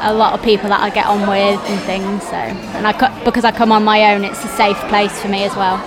a 0.00 0.14
lot 0.14 0.32
of 0.32 0.42
people 0.44 0.68
that 0.68 0.80
I 0.80 0.90
get 0.90 1.06
on 1.06 1.22
with 1.22 1.60
and 1.68 1.80
things. 1.82 2.22
So, 2.22 2.36
and 2.36 2.86
I 2.86 3.24
because 3.24 3.44
I 3.44 3.50
come 3.50 3.72
on 3.72 3.82
my 3.82 4.14
own, 4.14 4.24
it's 4.24 4.44
a 4.44 4.48
safe 4.48 4.78
place 4.88 5.20
for 5.20 5.28
me 5.28 5.42
as 5.42 5.56
well. 5.56 5.78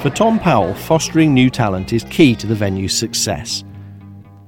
For 0.00 0.10
Tom 0.10 0.38
Powell, 0.40 0.74
fostering 0.74 1.32
new 1.32 1.50
talent 1.50 1.92
is 1.92 2.04
key 2.04 2.34
to 2.34 2.46
the 2.46 2.54
venue's 2.54 2.94
success. 2.94 3.62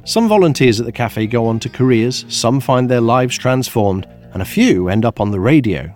Some 0.05 0.29
volunteers 0.29 0.81
at 0.81 0.87
the 0.87 0.93
cafe 0.93 1.29
go 1.29 1.47
on 1.47 1.61
to 1.61 1.69
careers, 1.69 2.25
some 2.29 2.59
find 2.59 2.91
their 2.91 3.01
lives 3.01 3.39
transformed, 3.39 4.09
and 4.33 4.43
a 4.43 4.47
few 4.47 4.89
end 4.89 5.05
up 5.05 5.21
on 5.21 5.31
the 5.31 5.39
radio 5.39 5.93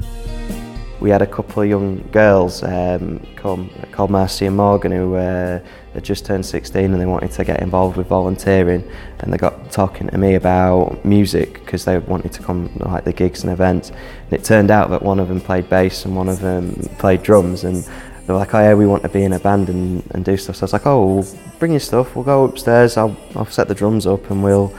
we 1.01 1.11
had 1.11 1.23
a 1.23 1.27
couple 1.27 1.63
of 1.63 1.69
young 1.69 2.03
girls 2.11 2.63
um, 2.63 3.21
called, 3.37 3.69
called 3.93 4.11
Marcy 4.11 4.47
and 4.47 4.57
Morgan 4.57 4.93
who 4.93 5.15
uh, 5.15 5.61
had 5.93 6.05
just 6.05 6.25
turned 6.25 6.45
16 6.45 6.85
and 6.85 7.01
they 7.01 7.07
wanted 7.07 7.31
to 7.33 7.45
get 7.45 7.61
involved 7.61 7.97
with 7.97 8.07
volunteering. 8.07 8.83
And 9.21 9.33
they 9.33 9.37
got 9.37 9.71
talking 9.71 10.09
to 10.09 10.19
me 10.19 10.35
about 10.35 11.05
music 11.05 11.55
because 11.55 11.85
they 11.85 11.99
wanted 11.99 12.33
to 12.33 12.43
come 12.43 12.71
like 12.79 13.05
the 13.05 13.13
gigs 13.13 13.43
and 13.43 13.53
events. 13.53 13.91
And 13.91 14.33
it 14.33 14.45
turned 14.45 14.71
out 14.71 14.91
that 14.91 15.03
one 15.03 15.21
of 15.21 15.29
them 15.29 15.41
played 15.41 15.69
bass 15.69 16.05
and 16.07 16.17
one 16.17 16.29
of 16.29 16.41
them 16.41 16.75
played 16.99 17.23
drums. 17.23 17.65
And 17.65 17.85
they 18.27 18.33
were 18.33 18.39
like 18.39 18.55
oh 18.55 18.61
yeah 18.61 18.75
we 18.75 18.87
want 18.87 19.03
to 19.03 19.09
be 19.09 19.23
in 19.23 19.33
a 19.33 19.39
band 19.39 19.69
and, 19.69 20.03
and 20.13 20.25
do 20.25 20.37
stuff. 20.37 20.57
So 20.57 20.63
I 20.63 20.65
was 20.65 20.73
like 20.73 20.87
oh 20.87 21.17
well, 21.17 21.39
bring 21.59 21.73
your 21.73 21.81
stuff. 21.81 22.17
We'll 22.17 22.25
go 22.25 22.45
upstairs. 22.45 22.97
I'll, 22.97 23.17
I'll 23.35 23.47
set 23.47 23.69
the 23.69 23.75
drums 23.75 24.07
up 24.07 24.31
and 24.31 24.43
we'll 24.43 24.75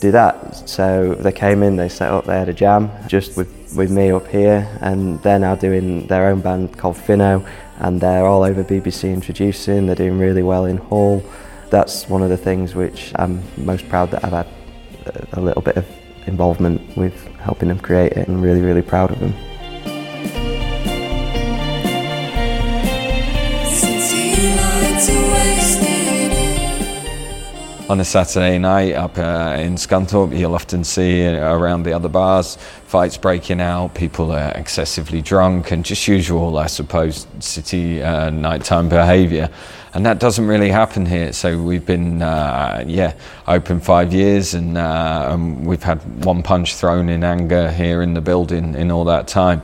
do 0.00 0.10
that. 0.10 0.68
So 0.68 1.14
they 1.14 1.32
came 1.32 1.62
in 1.62 1.76
they 1.76 1.88
set 1.88 2.10
up 2.10 2.24
they 2.24 2.38
had 2.38 2.48
a 2.48 2.54
jam 2.54 2.90
just 3.06 3.36
with 3.36 3.59
with 3.74 3.90
me 3.90 4.10
up 4.10 4.26
here, 4.26 4.68
and 4.80 5.20
they're 5.22 5.38
now 5.38 5.54
doing 5.54 6.06
their 6.06 6.28
own 6.28 6.40
band 6.40 6.76
called 6.76 6.96
Finno, 6.96 7.46
and 7.78 8.00
they're 8.00 8.26
all 8.26 8.42
over 8.42 8.64
BBC 8.64 9.12
introducing. 9.12 9.86
They're 9.86 9.94
doing 9.94 10.18
really 10.18 10.42
well 10.42 10.64
in 10.66 10.76
Hull. 10.76 11.22
That's 11.70 12.08
one 12.08 12.22
of 12.22 12.30
the 12.30 12.36
things 12.36 12.74
which 12.74 13.12
I'm 13.16 13.42
most 13.56 13.88
proud 13.88 14.10
that 14.10 14.24
I've 14.24 14.32
had 14.32 14.48
a 15.32 15.40
little 15.40 15.62
bit 15.62 15.76
of 15.76 15.86
involvement 16.26 16.96
with 16.96 17.26
helping 17.36 17.68
them 17.68 17.78
create 17.78 18.12
it, 18.12 18.28
and 18.28 18.42
really, 18.42 18.60
really 18.60 18.82
proud 18.82 19.10
of 19.10 19.20
them. 19.20 19.34
On 27.90 27.98
a 27.98 28.04
Saturday 28.04 28.56
night 28.56 28.94
up 28.94 29.18
uh, 29.18 29.56
in 29.58 29.74
Scunthorpe, 29.74 30.38
you'll 30.38 30.54
often 30.54 30.84
see 30.84 31.26
around 31.26 31.82
the 31.82 31.92
other 31.92 32.08
bars 32.08 32.54
fights 32.84 33.16
breaking 33.16 33.60
out, 33.60 33.94
people 33.94 34.30
are 34.30 34.52
excessively 34.52 35.20
drunk, 35.20 35.72
and 35.72 35.84
just 35.84 36.06
usual, 36.06 36.56
I 36.56 36.68
suppose, 36.68 37.26
city 37.40 38.00
uh, 38.00 38.30
nighttime 38.30 38.88
behaviour. 38.88 39.50
And 39.92 40.06
that 40.06 40.20
doesn't 40.20 40.46
really 40.46 40.70
happen 40.70 41.04
here. 41.04 41.32
So 41.32 41.60
we've 41.60 41.84
been, 41.84 42.22
uh, 42.22 42.84
yeah, 42.86 43.14
open 43.48 43.80
five 43.80 44.12
years, 44.12 44.54
and, 44.54 44.78
uh, 44.78 45.30
and 45.32 45.66
we've 45.66 45.82
had 45.82 46.24
one 46.24 46.44
punch 46.44 46.76
thrown 46.76 47.08
in 47.08 47.24
anger 47.24 47.72
here 47.72 48.02
in 48.02 48.14
the 48.14 48.20
building 48.20 48.76
in 48.76 48.92
all 48.92 49.04
that 49.06 49.26
time 49.26 49.62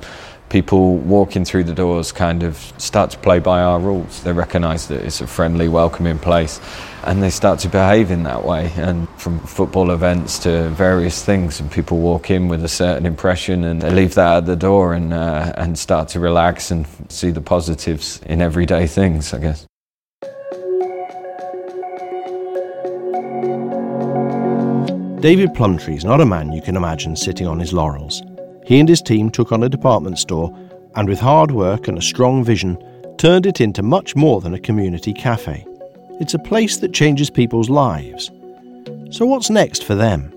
people 0.48 0.96
walking 0.98 1.44
through 1.44 1.64
the 1.64 1.74
doors 1.74 2.12
kind 2.12 2.44
of 2.44 2.56
start 2.78 3.10
to 3.10 3.18
play 3.18 3.40
by 3.40 3.60
our 3.60 3.80
rules. 3.80 4.22
They 4.22 4.32
recognise 4.32 4.86
that 4.86 5.04
it's 5.04 5.20
a 5.20 5.26
friendly, 5.26 5.66
welcoming 5.66 6.20
place 6.20 6.60
and 7.06 7.22
they 7.22 7.30
start 7.30 7.60
to 7.60 7.68
behave 7.68 8.10
in 8.10 8.24
that 8.24 8.44
way. 8.44 8.72
And 8.76 9.08
from 9.10 9.38
football 9.38 9.92
events 9.92 10.40
to 10.40 10.68
various 10.70 11.24
things, 11.24 11.60
and 11.60 11.70
people 11.70 11.98
walk 11.98 12.30
in 12.30 12.48
with 12.48 12.64
a 12.64 12.68
certain 12.68 13.06
impression 13.06 13.62
and 13.62 13.80
they 13.80 13.90
leave 13.90 14.14
that 14.14 14.38
at 14.38 14.46
the 14.46 14.56
door 14.56 14.92
and, 14.92 15.14
uh, 15.14 15.52
and 15.56 15.78
start 15.78 16.08
to 16.08 16.20
relax 16.20 16.72
and 16.72 16.84
see 17.08 17.30
the 17.30 17.40
positives 17.40 18.20
in 18.26 18.42
everyday 18.42 18.88
things, 18.88 19.32
I 19.32 19.38
guess. 19.38 19.66
David 25.20 25.54
Plumtree 25.54 25.96
is 25.96 26.04
not 26.04 26.20
a 26.20 26.26
man 26.26 26.52
you 26.52 26.60
can 26.60 26.76
imagine 26.76 27.16
sitting 27.16 27.46
on 27.46 27.60
his 27.60 27.72
laurels. 27.72 28.22
He 28.64 28.80
and 28.80 28.88
his 28.88 29.00
team 29.00 29.30
took 29.30 29.52
on 29.52 29.62
a 29.62 29.68
department 29.68 30.18
store 30.18 30.52
and 30.96 31.08
with 31.08 31.20
hard 31.20 31.52
work 31.52 31.86
and 31.86 31.98
a 31.98 32.02
strong 32.02 32.42
vision, 32.42 32.76
turned 33.16 33.46
it 33.46 33.60
into 33.60 33.82
much 33.82 34.16
more 34.16 34.40
than 34.40 34.54
a 34.54 34.58
community 34.58 35.12
cafe. 35.12 35.64
It's 36.18 36.32
a 36.32 36.38
place 36.38 36.78
that 36.78 36.94
changes 36.94 37.28
people's 37.28 37.68
lives. 37.68 38.30
So, 39.10 39.26
what's 39.26 39.50
next 39.50 39.84
for 39.84 39.94
them? 39.94 40.32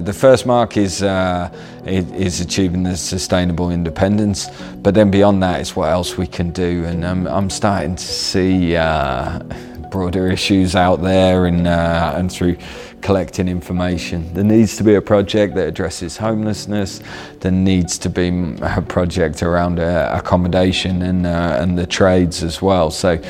The 0.00 0.12
first 0.12 0.46
mark 0.46 0.76
is 0.76 1.04
uh, 1.04 1.48
is 1.84 2.40
achieving 2.40 2.82
the 2.82 2.96
sustainable 2.96 3.70
independence, 3.70 4.48
but 4.78 4.94
then 4.94 5.08
beyond 5.08 5.44
that 5.44 5.60
is 5.60 5.76
what 5.76 5.90
else 5.90 6.16
we 6.16 6.26
can 6.26 6.50
do. 6.50 6.84
And 6.86 7.04
I'm 7.04 7.50
starting 7.50 7.94
to 7.94 8.02
see 8.02 8.74
uh, 8.74 9.38
broader 9.92 10.26
issues 10.26 10.74
out 10.74 11.02
there, 11.02 11.46
and 11.46 11.68
uh, 11.68 12.14
and 12.16 12.32
through 12.32 12.56
collecting 13.00 13.46
information, 13.46 14.34
there 14.34 14.42
needs 14.42 14.76
to 14.78 14.82
be 14.82 14.94
a 14.94 15.02
project 15.02 15.54
that 15.54 15.68
addresses 15.68 16.16
homelessness. 16.16 17.00
There 17.38 17.52
needs 17.52 17.96
to 17.98 18.10
be 18.10 18.56
a 18.62 18.82
project 18.82 19.44
around 19.44 19.78
uh, 19.78 20.10
accommodation 20.18 21.02
and 21.02 21.26
uh, 21.26 21.58
and 21.60 21.78
the 21.78 21.86
trades 21.86 22.42
as 22.42 22.60
well. 22.60 22.90
So 22.90 23.22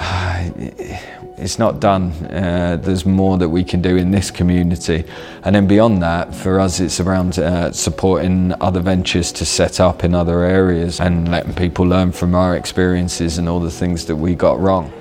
it's 1.36 1.58
not 1.58 1.80
done. 1.80 2.12
Uh, 2.26 2.78
there's 2.80 3.04
more 3.04 3.36
that 3.38 3.48
we 3.48 3.64
can 3.64 3.82
do 3.82 3.96
in 3.96 4.10
this 4.10 4.30
community. 4.30 5.04
And 5.44 5.54
then 5.54 5.66
beyond 5.66 6.02
that, 6.02 6.34
for 6.34 6.58
us, 6.58 6.80
it's 6.80 7.00
around 7.00 7.38
uh, 7.38 7.72
supporting 7.72 8.54
other 8.60 8.80
ventures 8.80 9.30
to 9.32 9.44
set 9.44 9.78
up 9.80 10.04
in 10.04 10.14
other 10.14 10.42
areas 10.42 11.00
and 11.00 11.30
letting 11.30 11.54
people 11.54 11.86
learn 11.86 12.12
from 12.12 12.34
our 12.34 12.56
experiences 12.56 13.38
and 13.38 13.48
all 13.48 13.60
the 13.60 13.70
things 13.70 14.06
that 14.06 14.16
we 14.16 14.34
got 14.34 14.58
wrong. 14.58 14.92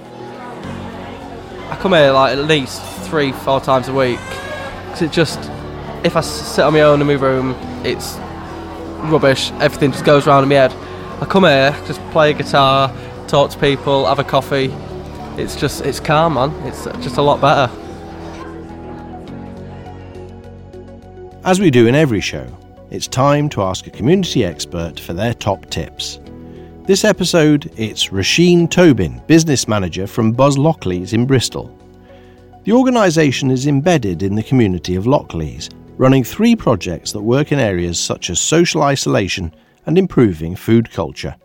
I 1.69 1.77
come 1.79 1.93
here 1.93 2.11
like 2.11 2.37
at 2.37 2.45
least 2.45 2.81
three, 3.09 3.31
four 3.31 3.61
times 3.61 3.87
a 3.87 3.93
week. 3.93 4.19
Cause 4.89 5.01
it 5.03 5.11
just, 5.11 5.39
if 6.03 6.15
I 6.15 6.21
sit 6.21 6.63
on 6.63 6.73
my 6.73 6.81
own 6.81 6.99
in 6.99 7.07
my 7.07 7.13
room, 7.13 7.55
it's 7.85 8.17
rubbish. 9.09 9.51
Everything 9.59 9.91
just 9.91 10.03
goes 10.03 10.27
round 10.27 10.43
in 10.43 10.49
my 10.49 10.55
head. 10.55 10.73
I 11.21 11.25
come 11.25 11.43
here, 11.43 11.71
just 11.85 12.01
play 12.11 12.33
guitar, 12.33 12.93
talk 13.27 13.51
to 13.51 13.59
people, 13.59 14.07
have 14.07 14.19
a 14.19 14.23
coffee, 14.23 14.73
it's 15.39 15.55
just 15.55 15.81
it's 15.85 15.99
calm, 15.99 16.33
man. 16.33 16.51
It's 16.67 16.85
just 17.03 17.17
a 17.17 17.21
lot 17.21 17.39
better. 17.39 17.71
As 21.45 21.59
we 21.59 21.71
do 21.71 21.87
in 21.87 21.95
every 21.95 22.21
show, 22.21 22.45
it's 22.91 23.07
time 23.07 23.47
to 23.49 23.61
ask 23.61 23.87
a 23.87 23.91
community 23.91 24.43
expert 24.43 24.99
for 24.99 25.13
their 25.13 25.33
top 25.33 25.65
tips. 25.69 26.19
This 26.83 27.05
episode, 27.05 27.71
it's 27.77 28.09
Roisin 28.09 28.69
Tobin, 28.69 29.21
business 29.27 29.67
manager 29.67 30.07
from 30.07 30.31
Buzz 30.31 30.57
Lockleaze 30.57 31.13
in 31.13 31.25
Bristol. 31.25 31.75
The 32.63 32.73
organisation 32.73 33.51
is 33.51 33.67
embedded 33.67 34.21
in 34.21 34.35
the 34.35 34.43
community 34.43 34.95
of 34.95 35.05
Lockleaze, 35.05 35.69
running 35.97 36.23
three 36.23 36.55
projects 36.55 37.11
that 37.13 37.21
work 37.21 37.51
in 37.51 37.59
areas 37.59 37.99
such 37.99 38.29
as 38.29 38.39
social 38.39 38.83
isolation 38.83 39.53
and 39.85 39.97
improving 39.97 40.55
food 40.55 40.91
culture. 40.91 41.35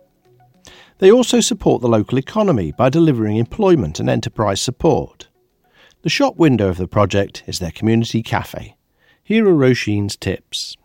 They 1.04 1.12
also 1.12 1.40
support 1.40 1.82
the 1.82 1.88
local 1.88 2.16
economy 2.16 2.72
by 2.72 2.88
delivering 2.88 3.36
employment 3.36 4.00
and 4.00 4.08
enterprise 4.08 4.58
support. 4.58 5.28
The 6.00 6.08
shop 6.08 6.36
window 6.38 6.70
of 6.70 6.78
the 6.78 6.88
project 6.88 7.42
is 7.46 7.58
their 7.58 7.72
community 7.72 8.22
cafe. 8.22 8.74
Here 9.22 9.46
are 9.46 9.52
Roisin's 9.52 10.16
tips. 10.16 10.78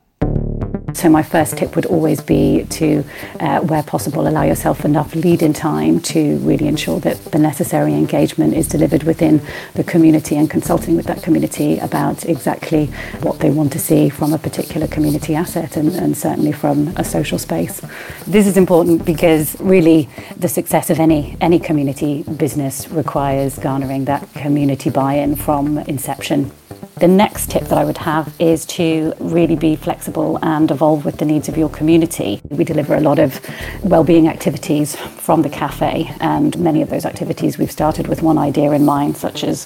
So 0.93 1.09
my 1.09 1.23
first 1.23 1.57
tip 1.57 1.75
would 1.75 1.85
always 1.85 2.21
be 2.21 2.65
to, 2.69 3.03
uh, 3.39 3.59
where 3.61 3.83
possible, 3.83 4.27
allow 4.27 4.43
yourself 4.43 4.85
enough 4.85 5.15
lead-in 5.15 5.53
time 5.53 5.99
to 6.01 6.37
really 6.39 6.67
ensure 6.67 6.99
that 7.01 7.17
the 7.31 7.39
necessary 7.39 7.93
engagement 7.93 8.53
is 8.53 8.67
delivered 8.67 9.03
within 9.03 9.41
the 9.75 9.83
community 9.83 10.35
and 10.35 10.49
consulting 10.49 10.95
with 10.95 11.05
that 11.05 11.23
community 11.23 11.79
about 11.79 12.25
exactly 12.25 12.87
what 13.21 13.39
they 13.39 13.49
want 13.49 13.71
to 13.73 13.79
see 13.79 14.09
from 14.09 14.33
a 14.33 14.37
particular 14.37 14.87
community 14.87 15.35
asset 15.35 15.77
and, 15.77 15.95
and 15.95 16.17
certainly 16.17 16.51
from 16.51 16.87
a 16.97 17.03
social 17.03 17.37
space. 17.37 17.81
This 18.27 18.47
is 18.47 18.57
important 18.57 19.05
because 19.05 19.59
really 19.59 20.09
the 20.37 20.49
success 20.49 20.89
of 20.89 20.99
any 20.99 21.37
any 21.41 21.59
community 21.59 22.23
business 22.23 22.89
requires 22.89 23.57
garnering 23.59 24.05
that 24.05 24.27
community 24.33 24.89
buy-in 24.89 25.35
from 25.35 25.77
inception. 25.79 26.51
The 26.99 27.07
next 27.07 27.49
tip 27.49 27.63
that 27.69 27.77
I 27.77 27.85
would 27.85 27.99
have 27.99 28.33
is 28.39 28.65
to 28.65 29.13
really 29.19 29.55
be 29.55 29.77
flexible 29.77 30.37
and 30.41 30.69
evolve 30.69 31.05
with 31.05 31.17
the 31.17 31.23
needs 31.23 31.47
of 31.47 31.57
your 31.57 31.69
community. 31.69 32.41
We 32.49 32.65
deliver 32.65 32.93
a 32.93 32.99
lot 32.99 33.19
of 33.19 33.39
well-being 33.83 34.27
activities 34.27 34.97
from 34.97 35.41
the 35.41 35.49
cafe 35.49 36.13
and 36.19 36.59
many 36.59 36.81
of 36.81 36.89
those 36.89 37.05
activities 37.05 37.57
we've 37.57 37.71
started 37.71 38.07
with 38.07 38.21
one 38.21 38.37
idea 38.37 38.71
in 38.71 38.83
mind 38.83 39.15
such 39.15 39.45
as 39.45 39.65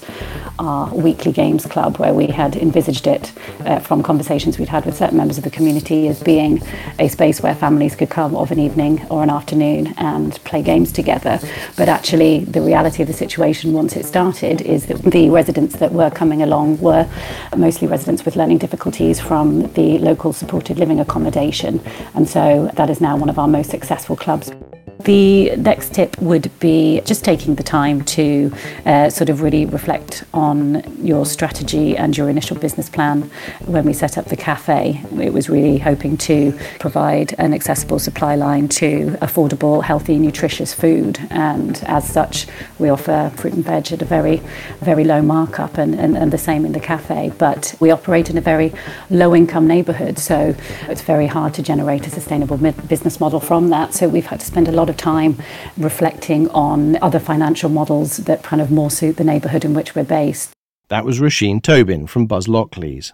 our 0.60 0.94
weekly 0.94 1.32
games 1.32 1.66
club 1.66 1.98
where 1.98 2.14
we 2.14 2.28
had 2.28 2.56
envisaged 2.56 3.08
it 3.08 3.32
uh, 3.62 3.80
from 3.80 4.04
conversations 4.04 4.60
we'd 4.60 4.70
had 4.70 4.86
with 4.86 4.96
certain 4.96 5.18
members 5.18 5.40
of 5.40 5.44
the 5.44 5.50
community 5.50 6.08
as 6.10 6.22
being 6.22 6.62
a 7.00 7.08
space 7.08 7.42
where 7.42 7.56
families 7.56 7.96
could 7.96 8.12
come 8.12 8.36
of 8.36 8.52
an 8.52 8.60
evening 8.60 9.04
or 9.10 9.24
an 9.24 9.32
afternoon 9.32 9.92
and 9.98 10.34
play 10.44 10.62
games 10.62 10.92
together. 10.92 11.40
But 11.78 11.90
actually 11.90 12.46
the 12.46 12.62
reality 12.62 13.02
of 13.02 13.08
the 13.08 13.14
situation 13.14 13.74
once 13.74 13.96
it 13.96 14.06
started 14.06 14.62
is 14.62 14.86
that 14.86 15.02
the 15.02 15.32
residents 15.32 15.78
that 15.78 15.92
were 15.92 16.12
coming 16.12 16.44
along 16.44 16.80
were 16.80 17.10
mostly 17.56 17.88
residents 17.88 18.26
with 18.26 18.36
learning 18.36 18.58
difficulties 18.58 19.20
from 19.20 19.72
the 19.74 19.98
local 20.00 20.34
supported 20.34 20.78
living 20.78 21.00
accommodation. 21.00 21.82
And 22.14 22.28
so 22.28 22.72
that 22.76 22.90
is 22.90 23.02
now 23.02 23.18
one 23.18 23.30
of 23.30 23.40
our 23.40 23.48
most 23.48 23.70
successful 23.70 24.16
clubs. 24.16 24.52
The 25.00 25.56
next 25.58 25.94
tip 25.94 26.18
would 26.20 26.50
be 26.60 27.02
just 27.02 27.26
taking 27.26 27.56
the 27.56 27.64
time 27.64 28.04
to 28.06 28.54
uh, 28.86 29.10
sort 29.10 29.30
of 29.30 29.42
really 29.42 29.66
reflect 29.66 30.24
on 30.34 30.82
your 31.06 31.26
strategy 31.26 31.98
and 31.98 32.16
your 32.16 32.30
initial 32.30 32.58
business 32.58 32.90
plan. 32.90 33.30
When 33.66 33.86
we 33.86 33.92
set 33.92 34.18
up 34.18 34.26
the 34.26 34.38
cafe, 34.38 35.04
it 35.20 35.34
was 35.34 35.50
really 35.50 35.78
hoping 35.78 36.16
to 36.20 36.58
provide 36.80 37.36
an 37.38 37.54
accessible 37.54 38.00
supply 38.00 38.36
line 38.36 38.70
to 38.70 39.18
affordable, 39.22 39.84
healthy, 39.84 40.18
nutritious 40.18 40.74
food. 40.74 41.20
And 41.30 41.84
as 41.86 42.08
such, 42.08 42.48
we 42.80 42.88
offer 42.88 43.30
fruit 43.36 43.54
and 43.54 43.66
veg 43.66 43.92
at 43.92 44.02
a 44.02 44.06
very, 44.06 44.38
very 44.80 45.04
low 45.04 45.22
markup, 45.22 45.78
and, 45.78 45.96
and, 45.96 46.18
and 46.18 46.32
the 46.32 46.38
same 46.38 46.66
in 46.66 46.72
the 46.72 46.80
cafe. 46.80 47.34
But 47.38 47.76
we 47.82 47.92
operate 47.92 48.30
in 48.30 48.38
a 48.38 48.42
very 48.42 48.74
low 49.10 49.36
income 49.36 49.68
neighbourhood, 49.68 50.18
so 50.18 50.56
it's 50.84 51.02
very 51.02 51.28
hard 51.28 51.54
to 51.56 51.62
generate 51.62 52.08
a 52.08 52.10
sustainable 52.10 52.56
business 52.58 53.20
model 53.20 53.42
from 53.42 53.68
that. 53.70 53.94
So 53.94 54.08
we've 54.08 54.26
had 54.26 54.40
to 54.40 54.46
spend 54.46 54.70
a 54.70 54.72
lot 54.72 54.90
of 54.90 54.93
of 54.94 54.98
time 54.98 55.42
reflecting 55.78 56.50
on 56.50 57.02
other 57.02 57.20
financial 57.20 57.70
models 57.70 58.18
that 58.18 58.44
kind 58.44 58.62
of 58.62 58.72
more 58.72 58.92
suit 58.92 59.18
the 59.18 59.24
neighbourhood 59.24 59.66
in 59.66 59.74
which 59.74 59.96
we're 59.96 60.04
based. 60.04 60.52
That 60.90 61.06
was 61.06 61.20
Roisin 61.20 61.62
Tobin 61.62 62.08
from 62.08 62.28
Buzz 62.28 62.48
Lockleaze. 62.48 63.14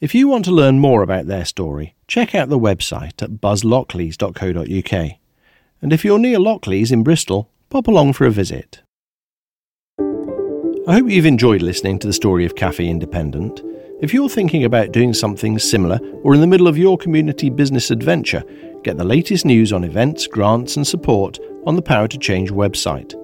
If 0.00 0.14
you 0.14 0.26
want 0.26 0.44
to 0.46 0.50
learn 0.50 0.80
more 0.80 1.02
about 1.02 1.26
their 1.26 1.44
story, 1.44 1.94
check 2.08 2.34
out 2.34 2.48
the 2.48 2.58
website 2.58 3.22
at 3.22 3.40
buzzlockleaze.co.uk. 3.40 5.10
And 5.80 5.92
if 5.92 6.04
you're 6.04 6.18
near 6.18 6.38
Lockleaze 6.38 6.90
in 6.90 7.04
Bristol, 7.04 7.48
pop 7.70 7.86
along 7.86 8.14
for 8.14 8.26
a 8.26 8.30
visit. 8.30 8.82
I 10.88 10.94
hope 10.94 11.08
you've 11.08 11.26
enjoyed 11.26 11.62
listening 11.62 12.00
to 12.00 12.08
the 12.08 12.12
story 12.12 12.44
of 12.44 12.56
Cafe 12.56 12.84
Independent. 12.84 13.62
If 14.00 14.12
you're 14.12 14.28
thinking 14.28 14.64
about 14.64 14.90
doing 14.90 15.14
something 15.14 15.60
similar 15.60 16.00
or 16.24 16.34
in 16.34 16.40
the 16.40 16.48
middle 16.48 16.66
of 16.66 16.76
your 16.76 16.98
community 16.98 17.50
business 17.50 17.92
adventure, 17.92 18.42
Get 18.82 18.96
the 18.96 19.04
latest 19.04 19.44
news 19.44 19.72
on 19.72 19.84
events, 19.84 20.26
grants, 20.26 20.76
and 20.76 20.84
support 20.86 21.38
on 21.66 21.76
the 21.76 21.82
Power 21.82 22.08
to 22.08 22.18
Change 22.18 22.50
website. 22.50 23.14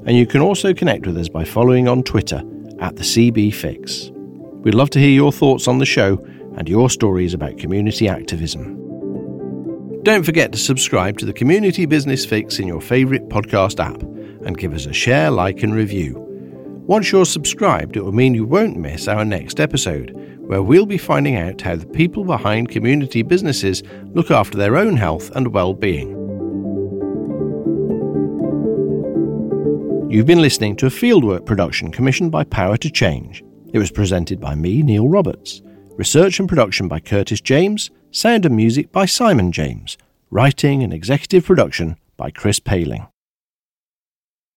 and 0.07 0.17
you 0.17 0.27
can 0.27 0.41
also 0.41 0.73
connect 0.73 1.07
with 1.07 1.19
us 1.19 1.29
by 1.29 1.45
following 1.45 1.87
on 1.87 2.03
Twitter 2.03 2.43
at 2.81 2.97
the 2.97 3.03
CB 3.03 3.53
Fix. 3.53 4.11
We'd 4.13 4.75
love 4.75 4.89
to 4.91 4.99
hear 4.99 5.11
your 5.11 5.33
thoughts 5.33 5.69
on 5.69 5.79
the 5.79 5.85
show 5.85 6.17
and 6.57 6.69
your 6.69 6.89
stories 6.89 7.35
about 7.35 7.59
community 7.59 8.09
activism. 8.09 8.81
Don't 10.05 10.25
forget 10.25 10.53
to 10.53 10.59
subscribe 10.59 11.19
to 11.19 11.27
the 11.27 11.35
Community 11.35 11.85
Business 11.85 12.25
Fix 12.25 12.59
in 12.59 12.67
your 12.67 12.81
favourite 12.81 13.29
podcast 13.29 13.79
app 13.79 14.01
and 14.47 14.57
give 14.57 14.73
us 14.73 14.87
a 14.87 14.93
share, 14.93 15.31
like, 15.31 15.63
and 15.63 15.75
review. 15.75 16.24
Once 16.87 17.11
you're 17.11 17.25
subscribed, 17.25 17.97
it 17.97 18.05
will 18.05 18.13
mean 18.13 18.35
you 18.35 18.45
won't 18.45 18.77
miss 18.77 19.09
our 19.09 19.25
next 19.25 19.59
episode, 19.59 20.13
where 20.47 20.63
we'll 20.63 20.85
be 20.85 20.99
finding 20.99 21.37
out 21.37 21.59
how 21.63 21.75
the 21.75 21.87
people 21.87 22.25
behind 22.25 22.69
community 22.69 23.23
businesses 23.23 23.83
look 24.13 24.31
after 24.31 24.59
their 24.59 24.77
own 24.77 24.95
health 24.95 25.31
and 25.35 25.49
well-being. 25.49 26.11
You've 30.11 30.27
been 30.27 30.43
listening 30.43 30.77
to 30.77 30.87
a 30.87 30.91
fieldwork 30.91 31.47
production 31.47 31.91
commissioned 31.91 32.31
by 32.31 32.45
Power 32.45 32.77
to 32.77 32.91
Change. 32.91 33.43
It 33.73 33.79
was 33.79 33.91
presented 33.91 34.39
by 34.39 34.55
me, 34.55 34.83
Neil 34.83 35.09
Roberts. 35.09 35.63
Research 35.97 36.39
and 36.39 36.49
production 36.49 36.87
by 36.87 37.01
Curtis 37.01 37.41
James. 37.41 37.91
Sound 38.11 38.45
and 38.45 38.55
music 38.55 38.93
by 38.93 39.07
Simon 39.07 39.53
James. 39.53 39.97
Writing 40.31 40.83
and 40.83 40.93
executive 40.93 41.47
production 41.47 41.97
by 42.19 42.31
Chris 42.31 42.61
Paling. 42.61 43.09